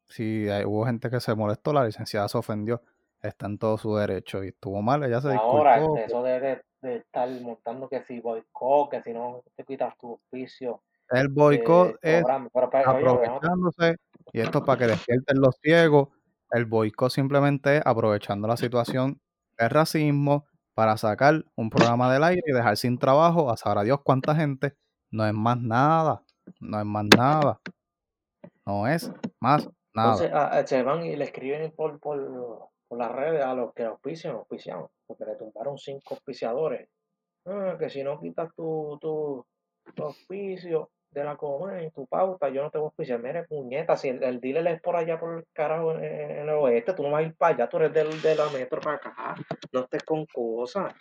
[0.06, 2.82] si hay- hubo gente que se molestó, la licenciada se ofendió.
[3.22, 5.96] Está en todo su derecho y estuvo mal, ella se ahora, disculpó.
[5.96, 9.96] este, eso de, de, de estar montando que si boicot, que si no te quitas
[9.98, 12.24] tu auspicio El boicot del es.
[12.52, 13.96] Pero, oye, aprovechándose,
[14.32, 16.08] y esto es para que despierten los ciegos,
[16.50, 19.20] el boicot simplemente es aprovechando la situación
[19.58, 24.00] de racismo para sacar un programa del aire y dejar sin trabajo a sabrá Dios
[24.04, 24.74] cuánta gente.
[25.10, 26.22] No es más nada,
[26.60, 27.60] no es más nada,
[28.66, 29.10] no es
[29.40, 30.46] más Entonces nada.
[30.48, 33.84] a- a- se van y le escriben por, por, por las redes a los que
[33.84, 36.88] auspician, auspician, porque le tumbaron cinco auspiciadores.
[37.46, 39.44] Ah, que si no quitas tu, tu,
[39.94, 43.20] tu auspicio de la coma y tu pauta, yo no te voy a auspiciar.
[43.20, 46.48] Mire, puñeta, si el, el dealer es por allá por el carajo en, en el
[46.50, 48.96] oeste, tú no vas a ir para allá, tú eres del, de la metro para
[48.96, 49.34] acá.
[49.72, 50.94] No estés con cosas.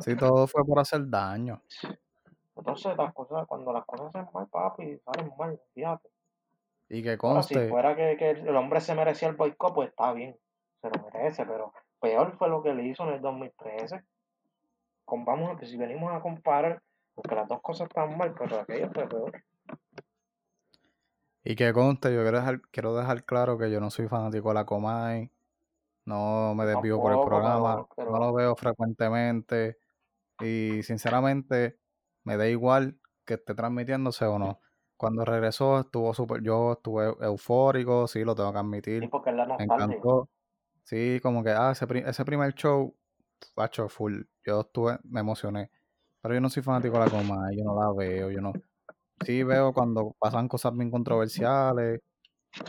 [0.00, 1.60] Si todo fue por hacer daño.
[2.56, 6.08] Entonces las cosas, cuando las cosas se mal, papi, salen mal, fíjate.
[6.88, 9.88] Y que Ahora, si conste, fuera que, que el hombre se merecía el boicot, pues
[9.90, 10.36] está bien,
[10.80, 14.02] se lo merece, pero peor fue lo que le hizo en el 2013.
[15.04, 16.82] Con, vamos que si venimos a comparar,
[17.14, 19.44] porque las dos cosas están mal, pero aquello fue peor.
[21.44, 24.54] y que conste, yo quiero dejar, quiero dejar claro que yo no soy fanático de
[24.54, 25.30] la Comay.
[26.04, 29.78] No me desvío por el programa, pero, no lo veo frecuentemente
[30.40, 31.78] y sinceramente
[32.22, 34.60] me da igual que esté transmitiéndose o no.
[34.96, 39.36] Cuando regresó estuvo súper, yo estuve eufórico, sí, lo tengo que sí, admitir, porque es
[39.36, 39.86] la me nostalgia.
[39.86, 40.28] encantó.
[40.84, 42.94] Sí, como que, ah, ese, ese primer show,
[43.54, 45.70] facho, full, yo estuve, me emocioné.
[46.22, 48.52] Pero yo no soy fanático de la coma, yo no la veo, yo no.
[49.24, 52.00] Sí veo cuando pasan cosas bien controversiales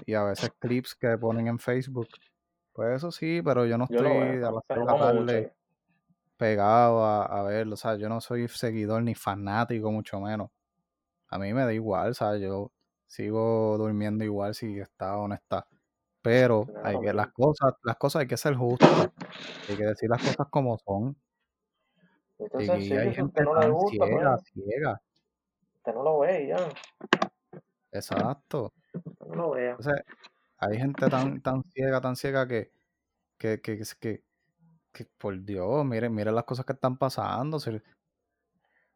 [0.06, 2.08] y a veces clips que ponen en Facebook.
[2.74, 5.00] Pues eso sí, pero yo no Yo estoy veo, a las pero 6 de la
[5.00, 5.54] tarde
[6.38, 10.50] pegado a, a verlo, o sea, yo no soy seguidor ni fanático, mucho menos.
[11.30, 12.42] A mí me da igual, ¿sabes?
[12.42, 12.72] Yo
[13.06, 15.68] sigo durmiendo igual si está o no está.
[16.22, 19.10] Pero hay que, las cosas, las cosas hay que ser justas,
[19.68, 21.16] hay que decir las cosas como son.
[22.40, 25.02] Esto es Y hay gente no tan gusta, ciega, ciega,
[25.76, 26.70] usted no lo ve ya,
[27.92, 28.74] exacto.
[29.28, 29.72] no lo vea.
[29.72, 30.02] Entonces,
[30.58, 32.72] hay gente tan, tan ciega, tan ciega que,
[33.38, 34.24] que, que, que, que,
[34.92, 37.60] que, por Dios, miren, miren las cosas que están pasando.
[37.60, 37.82] si-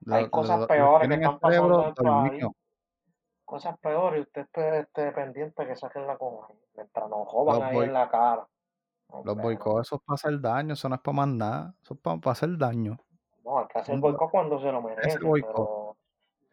[0.09, 2.45] Hay lo- cosas lo- peores que están pasando en país,
[3.45, 7.93] cosas peores, y usted esté, pendiente que saquen la coma, mientras nos jodan ahí en
[7.93, 8.47] la cara.
[9.23, 11.99] Los boicots, eso es para hacer daño, eso no es para más nada, eso es
[11.99, 12.97] para, hacer daño.
[13.43, 15.97] no, hay que hacer boicot cuando se lo ese merecen, boicot, pero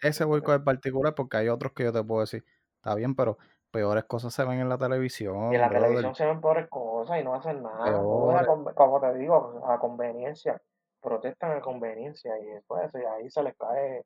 [0.03, 2.45] ese boicot en particular, porque hay otros que yo te puedo decir,
[2.77, 3.39] está bien, pero
[3.71, 6.69] peores cosas se ven en la y en televisión, la brother, televisión se ven peores
[6.69, 8.75] cosas y no hacen nada, es peores.
[8.75, 10.61] como te digo, a conveniencia,
[11.09, 14.05] protestan a conveniencia y después ahí se les cae,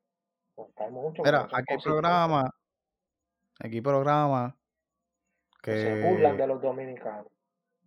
[0.57, 2.45] les cae mucho, Mira, aquí programas,
[3.59, 4.53] aquí hay programas
[5.61, 7.27] que se burlan de los dominicanos.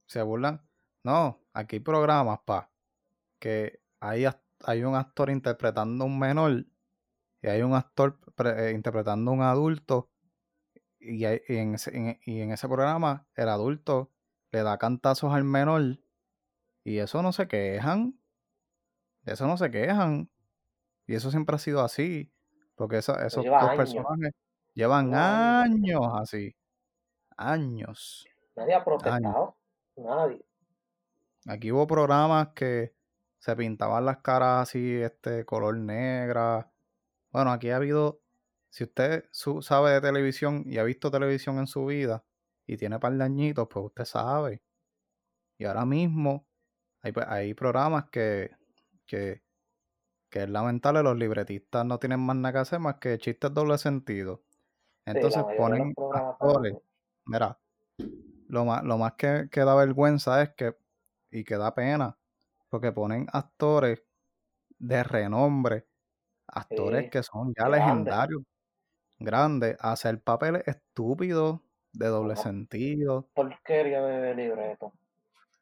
[0.07, 0.61] se burlan.
[1.05, 2.71] No, aquí hay programas, pa,
[3.39, 4.25] que hay,
[4.64, 6.64] hay un actor interpretando a un menor
[7.43, 10.11] y hay un actor pre- eh, interpretando a un adulto
[10.99, 14.11] y, hay- y en ese, en- y en ese programa el adulto
[14.51, 15.99] le da cantazos al menor
[16.85, 18.19] y eso no se quejan,
[19.27, 20.31] de eso no se quejan
[21.07, 22.33] y eso siempre ha sido así,
[22.77, 24.33] porque esa- Eso esos lleva dos años, personajes
[24.74, 25.74] llevan lleva años.
[25.74, 26.57] años así,
[27.37, 28.85] años, Nadie ha años.
[28.85, 29.57] protestado,
[29.97, 30.45] nadie.
[31.47, 32.95] Aquí hubo programas que
[33.39, 36.72] se pintaban las caras así, este, color negra.
[37.31, 38.20] Bueno, aquí ha habido,
[38.70, 42.24] si usted su- sabe de televisión y ha visto televisión en su vida
[42.66, 44.62] y tiene par de añitos, pues usted sabe.
[45.59, 46.47] Y ahora mismo
[47.03, 48.51] hay, pues, hay programas que,
[49.07, 49.45] que,
[50.31, 53.79] que es lamentable, los libretistas no tienen más nada que hacer más que chistes doble
[53.79, 54.45] sentido.
[55.07, 56.77] Entonces ponen actores.
[57.27, 57.61] Mira,
[58.49, 60.77] lo más, lo más que, que da vergüenza es que,
[61.31, 62.19] y que da pena,
[62.71, 64.03] porque ponen actores
[64.79, 65.89] de renombre,
[66.49, 68.43] actores Sí, que son ya legendarios,
[69.19, 71.61] grandes, a hacer papeles estúpidos,
[71.93, 73.31] de doble Una sentido.
[73.33, 74.93] porquería de libreto.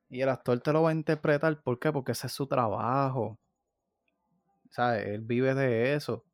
[0.09, 1.93] Y el actor te lo va a interpretar, ¿por qué?
[1.93, 3.39] Porque ese es su trabajo.
[4.71, 5.07] ¿Sabes?
[5.07, 6.25] Él vive de eso.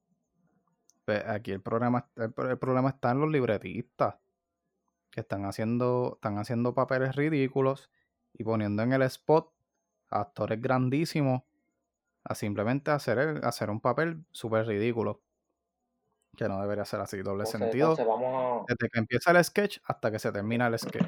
[1.05, 4.16] Pues aquí el problema, el, el problema está en los libretistas,
[5.11, 7.91] que están haciendo, están haciendo papeles ridículos
[8.35, 9.53] y poniendo en el spot
[10.11, 11.43] a actores grandísimos
[12.25, 15.23] a simplemente hacer, el- hacer un papel súper ridículo.
[16.37, 17.91] Que no debería ser así, doble Entonces, sentido.
[17.91, 18.64] entonces vamos a...
[18.68, 21.07] Desde que empieza el sketch hasta que se termina el sketch.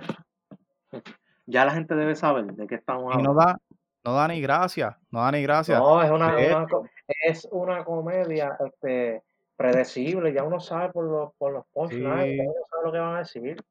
[1.47, 3.35] Ya la gente debe saber de qué estamos Y no hablando.
[3.35, 3.59] da,
[4.05, 5.79] no da ni gracia, no da ni gracia.
[5.79, 6.89] No, es una, co-
[7.25, 9.23] es una comedia este,
[9.57, 13.15] predecible, ya uno sabe por los, por los punchlines, sí, uno sabe lo que van
[13.15, 13.65] a decir.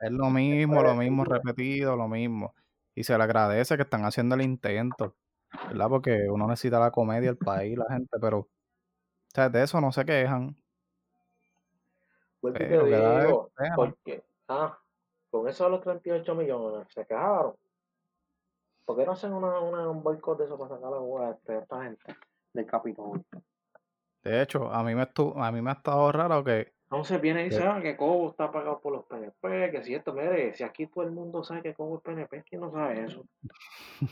[0.00, 2.54] es lo mismo, lo mismo repetido, lo mismo.
[2.94, 5.14] Y se le agradece que están haciendo el intento,
[5.68, 5.88] ¿verdad?
[5.88, 8.48] Porque uno necesita la comedia, el país, la gente, pero o
[9.34, 10.56] sea, de eso no se quejan.
[12.40, 14.78] Pues, te digo, porque, ah,
[15.30, 17.54] con eso de los 38 millones se quejaron.
[18.84, 21.58] ¿Por qué no hacen una, una, un boicot de eso para sacar a la este,
[21.58, 22.16] esta gente
[22.52, 23.24] del Capitolio?
[24.22, 27.42] De hecho, a mí me estu- a mí me ha estado raro que Entonces viene
[27.42, 30.54] y dice, que- ah, que Cobo está pagado por los PNP, que si esto, mire,
[30.54, 33.24] si aquí todo el mundo sabe que Cobo es PNP, ¿quién no sabe eso?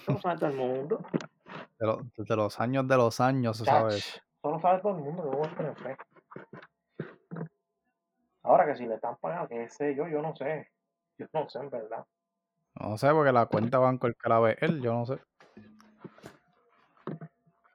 [0.09, 0.99] Lo sabe todo el mundo.
[1.79, 4.11] de, lo- desde los años de los años se sabe eso.
[4.13, 5.97] Chach, eso lo sabe todo el mundo que Cobo es PNP.
[8.43, 10.69] Ahora que si le están pagando, qué sé yo, yo no sé.
[11.19, 12.05] Yo no sé, en verdad.
[12.81, 15.19] No sé, porque la cuenta banco el que la ve él, yo no sé.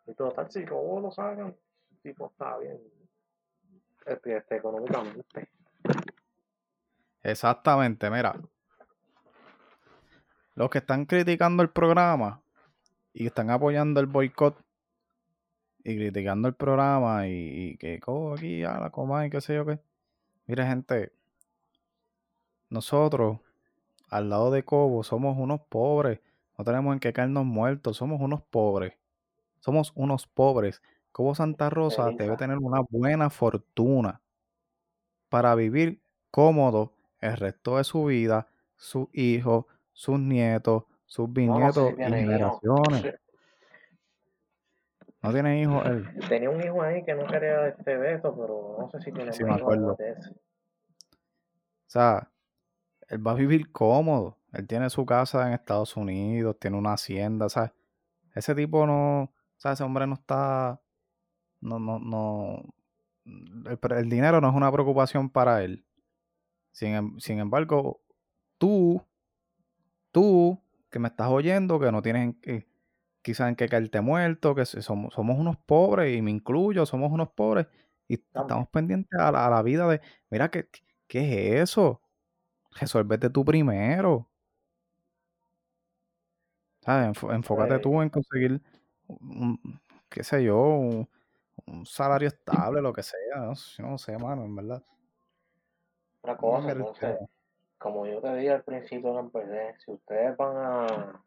[0.08, 1.56] Y total, si Cobo lo sacan,
[1.92, 2.80] el tipo está bien
[4.06, 5.50] este, este, económicamente.
[7.24, 8.36] Exactamente, mira.
[10.56, 12.42] Los que están criticando el programa
[13.14, 14.58] y están apoyando el boicot
[15.84, 17.32] y criticando el programa y,
[17.72, 19.80] y que cojo aquí a la coma y qué sé yo qué.
[20.48, 21.14] Mire, gente,
[22.70, 23.40] nosotros
[24.10, 26.20] al lado de Cobo somos unos pobres.
[26.58, 27.98] No tenemos en qué caernos muertos.
[27.98, 28.94] Somos unos pobres.
[29.60, 30.82] Somos unos pobres.
[31.12, 34.22] Cobo Santa Rosa debe tener una buena fortuna
[35.30, 36.02] para vivir
[36.32, 41.94] cómodo el resto de su vida, sus hijos, sus nietos, sus No, no sé bisnietos
[41.94, 43.20] y generaciones.
[45.22, 46.08] No tiene hijos él.
[46.30, 49.34] Tenía un hijo ahí que no quería este de esto, pero no sé si tiene
[49.34, 49.96] Sí, me acuerdo.
[49.96, 50.30] de ese.
[50.32, 50.36] O
[51.92, 52.30] sea,
[53.10, 54.38] él va a vivir cómodo.
[54.54, 57.72] Él tiene su casa en Estados Unidos, tiene una hacienda, ¿sabes?
[58.36, 60.82] Ese tipo no, sea, ese hombre no está,
[61.62, 62.64] no, no, no,
[63.70, 65.86] el, pre- el dinero no es una preocupación para él.
[66.72, 68.02] Sin, em- sin embargo,
[68.60, 69.04] tú,
[70.12, 70.60] tú
[70.92, 72.68] que me estás oyendo, que no tienes en qué-
[73.22, 77.30] quizás en qué caerte muerto, que somos, somos unos pobres, y me incluyo, somos unos
[77.32, 77.68] pobres,
[78.08, 80.02] y estamos pendientes a la, a la vida de,
[80.32, 80.68] mira, ¿qué,
[81.08, 82.02] qué es eso?
[82.72, 84.28] Resuélvete tú primero.
[86.86, 88.62] Enfócate Pues, tú en conseguir,
[89.08, 91.10] un- qué sé yo, un,
[91.68, 93.38] un salario estable, lo que sea.
[93.38, 94.84] No, sé- no sé, mano, en verdad.
[96.22, 97.18] otra No cosa, me entonces,
[97.78, 101.24] como yo te dije al principio que empecé, si ustedes van a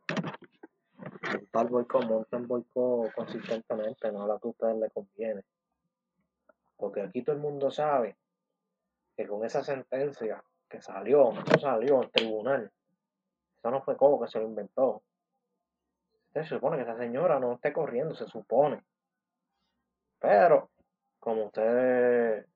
[1.32, 5.43] montar boicot, monten boicot consistentemente, no a la que a ustedes les conviene.
[6.76, 8.16] Porque aquí todo el mundo sabe
[9.16, 10.43] que con esa sentencia
[10.73, 12.73] que salió, no salió en tribunal,
[13.59, 15.03] eso no fue como que se lo inventó.
[16.33, 18.83] Se supone que esa señora no esté corriendo, se supone.
[20.18, 20.70] Pero,
[21.20, 22.47] como ustedes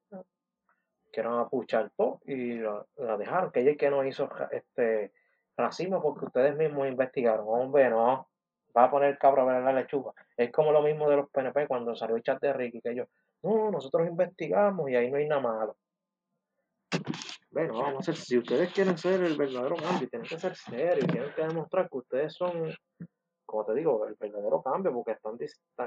[1.13, 5.13] quieren apuchar todo y la, la dejaron, que ella que no hizo este
[5.57, 7.45] racismo porque ustedes mismos investigaron.
[7.47, 8.29] Hombre, no,
[8.77, 10.13] va a poner el cabro a ver la lechuga.
[10.37, 13.09] Es como lo mismo de los PNP cuando salió el chat de Ricky, que ellos,
[13.43, 15.77] no, nosotros investigamos y ahí no hay nada malo.
[17.57, 21.07] Bueno, vamos a ser, si ustedes quieren ser el verdadero cambio, tienen que ser serios,
[21.07, 22.71] tienen que demostrar que ustedes son,
[23.47, 25.39] como te digo, el verdadero cambio, porque están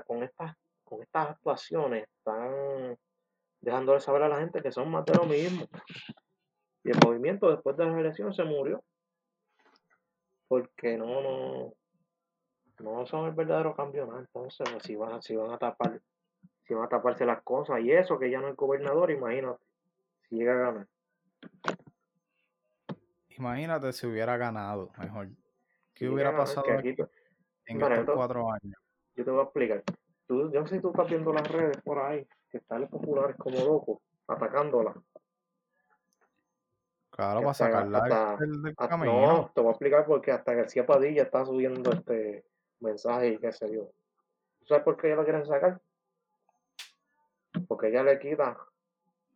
[0.08, 2.98] con estas, con estas actuaciones, están
[3.62, 5.68] dejándole saber a la gente que son más de lo mismo.
[6.84, 8.84] Y el movimiento después de las elecciones se murió.
[10.48, 11.74] Porque no, no,
[12.80, 14.22] no son el verdadero cambio, nada.
[14.22, 16.02] Entonces, si van, si van a tapar,
[16.64, 19.64] si van a taparse las cosas y eso, que ya no es gobernador, imagínate,
[20.28, 20.88] si llega a ganar.
[23.38, 25.30] Imagínate si hubiera ganado, mejor.
[25.94, 27.02] ¿Qué hubiera pasado que aquí aquí,
[27.66, 28.78] en estos esto- cuatro años?
[29.16, 29.84] yo te voy a explicar.
[30.28, 32.90] Tú, yo no sé si tú estás viendo las redes por ahí, que están los
[32.90, 34.94] populares como locos, atacándola.
[37.10, 39.28] Claro, para sacarla del, hasta, del- del camino.
[39.28, 42.46] no, te voy a explicar porque hasta García Padilla está subiendo este
[42.80, 43.92] mensaje y qué sé yo.
[44.60, 45.82] ¿Tú ¿Sabes por qué ella lo quieren sacar?
[47.68, 48.58] Porque ella le quita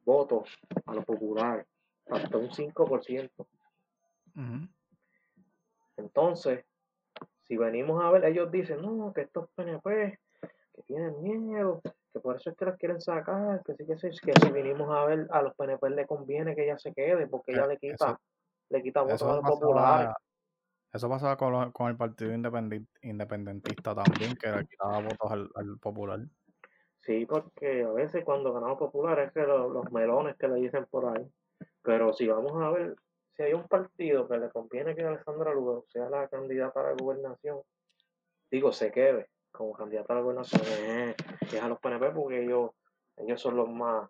[0.05, 1.65] votos a los populares,
[2.07, 3.47] hasta un 5%.
[4.35, 4.67] Ujú.
[5.97, 6.65] Entonces,
[7.47, 10.19] si venimos a ver, ellos dicen, no, que estos PNP,
[10.75, 11.81] que tienen miedo,
[12.13, 14.89] que por eso es que las quieren sacar, que sí, que sí, que si venimos
[14.89, 17.77] a ver, a los PNP le conviene que ella se quede, porque ella Eh, le
[17.77, 18.19] quita, eso,
[18.69, 20.09] le quita votos a los populares.
[20.93, 25.77] eso pasaba con, los- con el partido independentista también, que le quitaba votos al, al
[25.79, 26.21] popular.
[27.01, 30.85] Sí, porque a veces cuando ganamos populares es que lo- los melones que le dicen
[30.89, 31.27] por ahí.
[31.83, 32.95] Pero si vamos a ver,
[33.35, 36.93] si hay un partido que le conviene que Alessandra Lugo sea la candidata a la
[36.93, 37.61] gobernación,
[38.49, 42.71] digo, se quede como candidata a la gobernación, es, a los PNP porque ellos,
[43.17, 44.09] ellos son los más,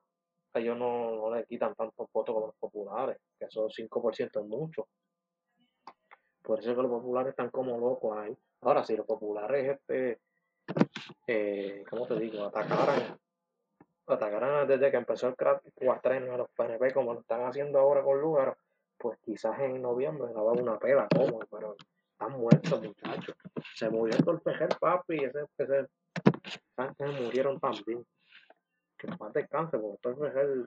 [0.53, 4.87] ellos no, no le quitan tantos votos como los populares, que esos 5% es mucho.
[6.41, 8.37] Por eso es que los populares están como locos ahí.
[8.61, 10.19] Ahora, si los populares, este,
[11.27, 12.43] eh, ¿cómo te digo?
[12.43, 13.17] Atacaran,
[14.07, 15.35] atacaran desde que empezó el
[15.73, 18.57] cuatrenio a los PNP como lo están haciendo ahora con Lugaro,
[18.97, 21.75] pues quizás en noviembre daba una pela como, pero
[22.11, 23.35] están muertos muchachos.
[23.75, 25.87] Se murió el Torpejer, papi, ese, ese,
[26.43, 28.05] esa gente se murieron también.
[28.97, 30.65] Que paz descanse, porque Torpejer,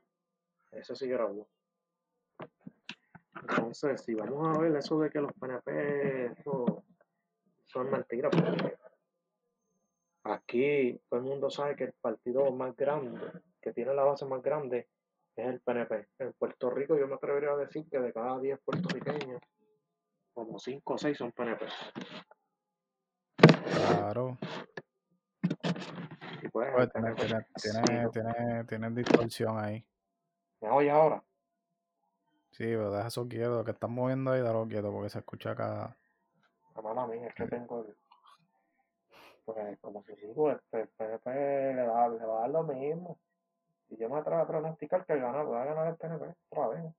[0.73, 1.47] ese sí grabó.
[3.41, 6.85] Entonces, si vamos a ver eso de que los PNP, eso
[7.65, 8.77] son mentiras, porque
[10.29, 13.21] Aquí todo el mundo sabe que el partido más grande,
[13.63, 14.89] que tiene la base más grande,
[15.37, 16.09] es el PNP.
[16.19, 19.41] En Puerto Rico yo me atrevería a decir que de cada 10 puertorriqueños,
[20.35, 21.67] como 5 o 6 son PNP.
[23.73, 24.37] Claro.
[26.43, 29.87] Y pues Pues tiene, tiene, tiene, tiene, tiene distorsión ahí.
[30.61, 31.23] ¿me oyes ahora?
[32.51, 35.53] Sí, pero deja eso quieto, lo que están moviendo ahí, déjalo quieto, porque se escucha
[35.53, 35.97] acá.
[36.75, 37.97] La mala mía es que tengo el...
[39.47, 41.31] Pues como si digo, este, el PNP
[41.75, 43.19] le, da, le va a dar lo mismo.
[43.89, 46.93] Y yo me atrevo a pronosticar que gana, va a ganar el PNP otra vez.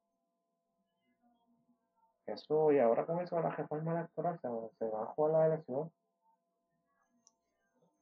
[2.26, 4.48] Eso, y ahora con eso la reforma electoral se,
[4.80, 5.92] se va a jugar la elección.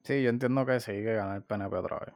[0.04, 2.14] Sí, yo entiendo que sí, que gana el PNP otra vez.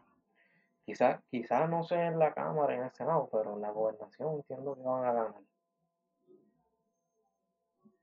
[0.86, 4.76] Quizás quizá no sé en la Cámara, en el Senado, pero en la gobernación entiendo
[4.76, 5.42] que van a ganar.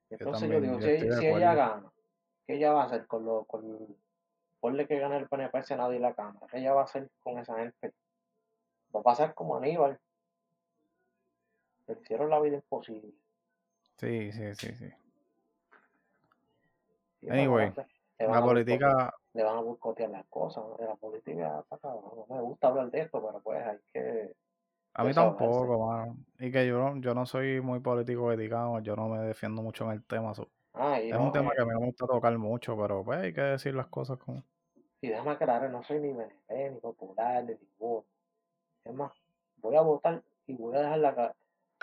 [0.09, 1.91] Entonces yo, también, digo, yo si, si ella gana,
[2.45, 3.97] ¿qué ella va a hacer con lo, con,
[4.59, 6.45] ponle que gane el PNP, Senado y la Cámara?
[6.49, 7.93] ¿Qué ella va a hacer con esa gente?
[8.95, 9.99] Va a pasar como Aníbal.
[11.87, 13.13] Le hicieron la vida imposible.
[13.97, 14.89] Sí, sí, sí, sí.
[17.21, 17.73] Y Anyway,
[18.19, 20.63] la política, le van a boicotear las cosas.
[20.63, 20.77] ¿no?
[20.79, 21.87] La política está.
[21.89, 24.35] No me gusta hablar de esto, pero pues hay que
[24.97, 26.17] a mí tampoco, mano.
[26.39, 29.85] Y que yo no, yo no soy muy político dedicado, yo no me defiendo mucho
[29.85, 30.33] en el tema.
[30.33, 30.49] so-
[30.79, 33.19] Ah, Es un tema eh, que a mí no me gusta tocar mucho, pero pues
[33.19, 34.43] hay que decir las cosas como...
[35.01, 38.05] Y déjame aclarar, no soy ni PNP, ni popular, ni ninguno.
[38.83, 39.11] Es más,
[39.57, 41.35] voy a votar y voy a dejar la,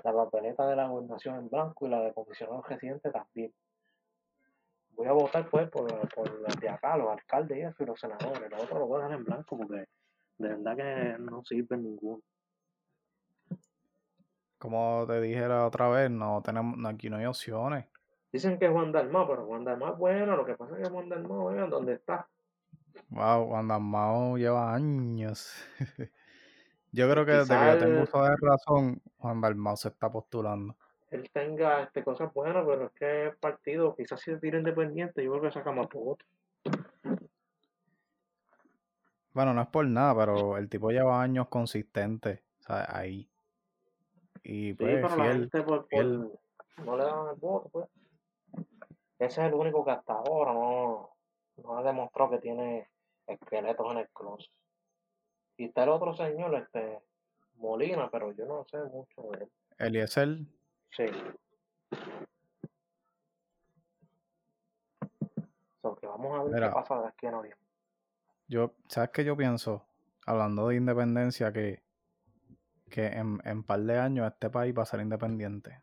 [0.04, 3.52] la papeleta de la gobernación en blanco y la de comisionado residente también.
[4.90, 7.98] Voy a votar pues por, por los de acá, los alcaldes y eso, y los
[7.98, 8.50] senadores.
[8.50, 9.86] Los otros los voy a dejar en blanco porque
[10.38, 12.22] de verdad que no sirven ninguno.
[14.58, 17.86] Como te dije la otra vez, no tenemos, aquí no hay opciones.
[18.34, 20.90] Dicen que es Juan Dalmau, pero Juan Dalmau es bueno, lo que pasa es que
[20.90, 22.26] Juan Dalmau, vean dónde está.
[23.10, 25.54] Wow, Juan Dalmau lleva años.
[26.90, 30.74] Yo creo que desde que yo tengo uso de razón, Juan Dalmau se está postulando.
[31.12, 35.22] él tenga este, cosas buenas, pero es que el partido, quizás si se tira independiente,
[35.22, 36.26] yo creo que saca más votos.
[39.32, 43.28] Bueno, no es por nada, pero el tipo lleva años consistente, o sea, ahí.
[44.42, 46.40] Y Sí, pues pero la gente por, por-
[46.84, 47.88] no le dan el voto, pues.
[49.18, 51.10] Ese es el único que hasta ahora no,
[51.56, 52.88] no ha demostrado que tiene
[53.26, 54.50] esqueletos en el closet.
[55.56, 57.00] Y está el otro señor, este,
[57.56, 59.50] Molina, pero yo no sé mucho de él.
[59.78, 60.38] Eliezer,
[60.90, 61.06] Sí.
[65.82, 67.66] So que vamos a ver qué pasa de aquí a noviembre.
[68.48, 69.84] yo, ¿sabes qué yo pienso?
[70.26, 71.82] Hablando de independencia, que,
[72.90, 75.80] que en, en par de años este país va a ser independiente.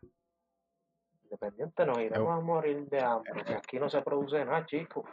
[1.32, 3.42] Independiente nos iremos a morir de hambre.
[3.46, 5.06] Si aquí no se produce nada, chicos.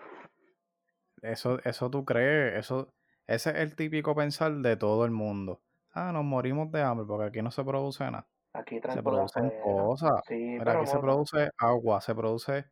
[1.21, 2.93] Eso, eso tú crees, eso,
[3.25, 5.61] ese es el típico pensar de todo el mundo.
[5.93, 8.27] Ah, nos morimos de hambre porque aquí no se produce nada.
[8.51, 9.63] Aquí Se producen afuera.
[9.63, 10.21] cosas.
[10.27, 12.65] Sí, Mira, pero aquí se produce agua, se produce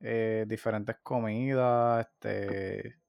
[0.00, 3.00] eh, diferentes comidas, este,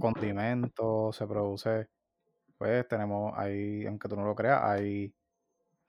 [0.00, 1.90] condimentos, se produce,
[2.58, 5.14] pues tenemos ahí, aunque tú no lo creas, hay,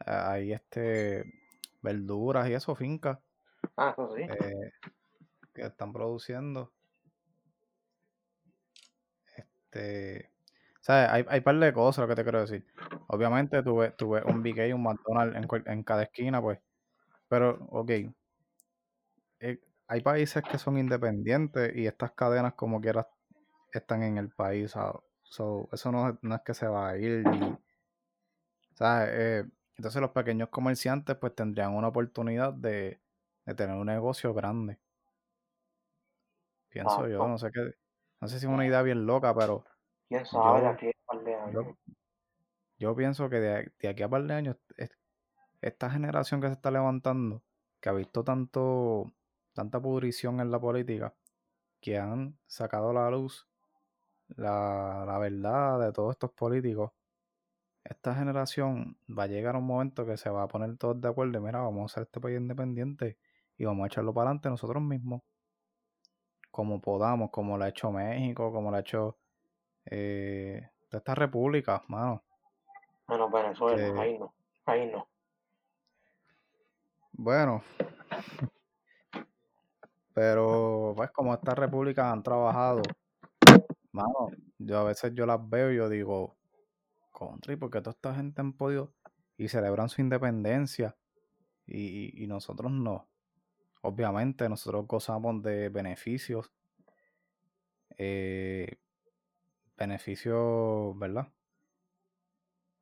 [0.06, 1.24] hay este,
[1.86, 3.20] verduras y eso, fincas
[3.78, 4.24] Ah, eso sí.
[4.24, 4.72] eh,
[5.54, 6.74] que están produciendo.
[9.36, 10.32] Este,
[10.82, 11.10] ¿sabes?
[11.10, 12.66] Hay, hay par de cosas lo que te quiero decir.
[13.08, 16.60] Obviamente tuve, tuve un BK y un McDonald's en, en cada esquina, pues.
[17.30, 17.92] Pero, ok.
[19.40, 23.08] eh, hay países que son independientes y estas cadenas como quieras
[23.74, 24.72] están en el país.
[25.24, 27.26] So, eso no, es- no es que se va a ir.
[27.26, 27.60] y,
[28.76, 29.10] ¿sabes?
[29.14, 33.01] Eh, entonces los pequeños comerciantes pues tendrían una oportunidad de,
[33.45, 34.80] de tener un negocio grande.
[36.69, 37.71] Pienso yo, no sé qué,
[38.21, 39.63] no sé si es una idea bien loca, pero
[40.09, 41.76] ¿Quién sabe de yo, aquí a par de yo, años?
[42.78, 44.91] yo pienso que de, de aquí a par de años, es-
[45.61, 47.43] esta generación que se está levantando,
[47.82, 49.13] que ha visto tanto,
[49.53, 51.15] tanta pudrición en la política,
[51.82, 53.49] que han sacado a la luz
[54.30, 56.93] la, la verdad de todos estos políticos,
[57.86, 61.08] esta generación va a llegar a un momento que se va a poner todos de
[61.08, 63.18] acuerdo, mira, vamos a hacer este país independiente
[63.58, 65.22] y vamos a echarlo para adelante nosotros mismos,
[66.50, 69.18] como podamos, como lo ha hecho México, como lo ha hecho
[69.86, 72.24] eh, de estas repúblicas, mano.
[73.08, 74.34] Menos Venezuela, Que, ahí no,
[74.66, 75.08] ahí no.
[77.14, 77.62] bueno,
[80.16, 82.82] pero pues como estas repúblicas han trabajado,
[83.92, 86.36] mano, yo a veces yo las veo y yo digo,
[87.18, 88.93] country, porque toda esta gente han podido
[89.38, 90.95] y celebran su independencia
[91.66, 93.07] y, nosotros no.
[93.82, 96.51] Obviamente nosotros gozamos de beneficios,
[97.97, 98.78] eh,
[99.78, 101.28] beneficios, ¿verdad?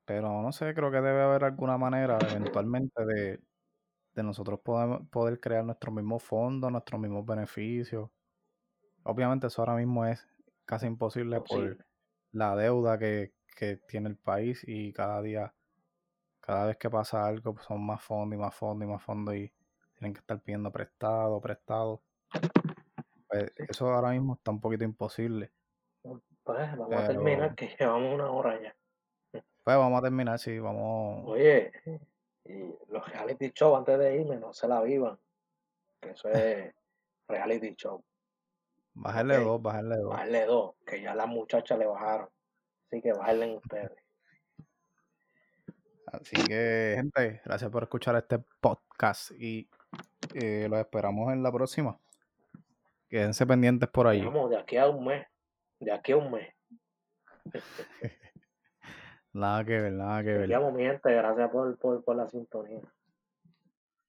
[0.05, 3.39] Pero no sé, creo que debe haber alguna manera eventualmente de,
[4.15, 8.09] de nosotros poder, poder crear nuestros mismos fondos, nuestros mismos beneficios.
[9.03, 10.27] Obviamente eso ahora mismo es
[10.65, 11.85] casi imposible por
[12.31, 15.53] la deuda que, que tiene el país y cada día,
[16.39, 19.35] cada vez que pasa algo, pues son más fondos y más fondos y más fondos
[19.35, 19.51] y
[19.97, 22.01] tienen que estar pidiendo prestado, prestado.
[23.27, 25.51] Pues eso ahora mismo está un poquito imposible.
[26.43, 28.75] Pues vamos a terminar que llevamos una hora ya.
[29.31, 31.23] pues vamos a terminar, sí, vamos.
[31.25, 31.71] Oye,
[32.45, 35.17] y los reality show antes de irme no se la vivan,
[36.01, 36.73] que eso es
[37.27, 38.03] reality show,
[38.95, 39.43] Bajarle ¿ok?
[39.45, 40.09] dos, bajarle dos.
[40.09, 42.29] Bajarle dos, que ya las muchachas le bajaron.
[42.93, 43.91] Así que bajarle ustedes.
[46.05, 49.67] Así que, gente, gracias por escuchar este podcast y
[50.35, 51.99] eh, los esperamos en la próxima.
[53.09, 54.23] Quédense pendientes por allí.
[54.23, 55.25] Vamos, de aquí a un mes,
[55.79, 56.53] de aquí a un mes.
[59.33, 60.41] Nada que ver, nada que ver.
[60.41, 62.81] Chequeamos, mi gente, gracias por, por, por la sintonía.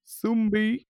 [0.05, 0.87] Zumbi.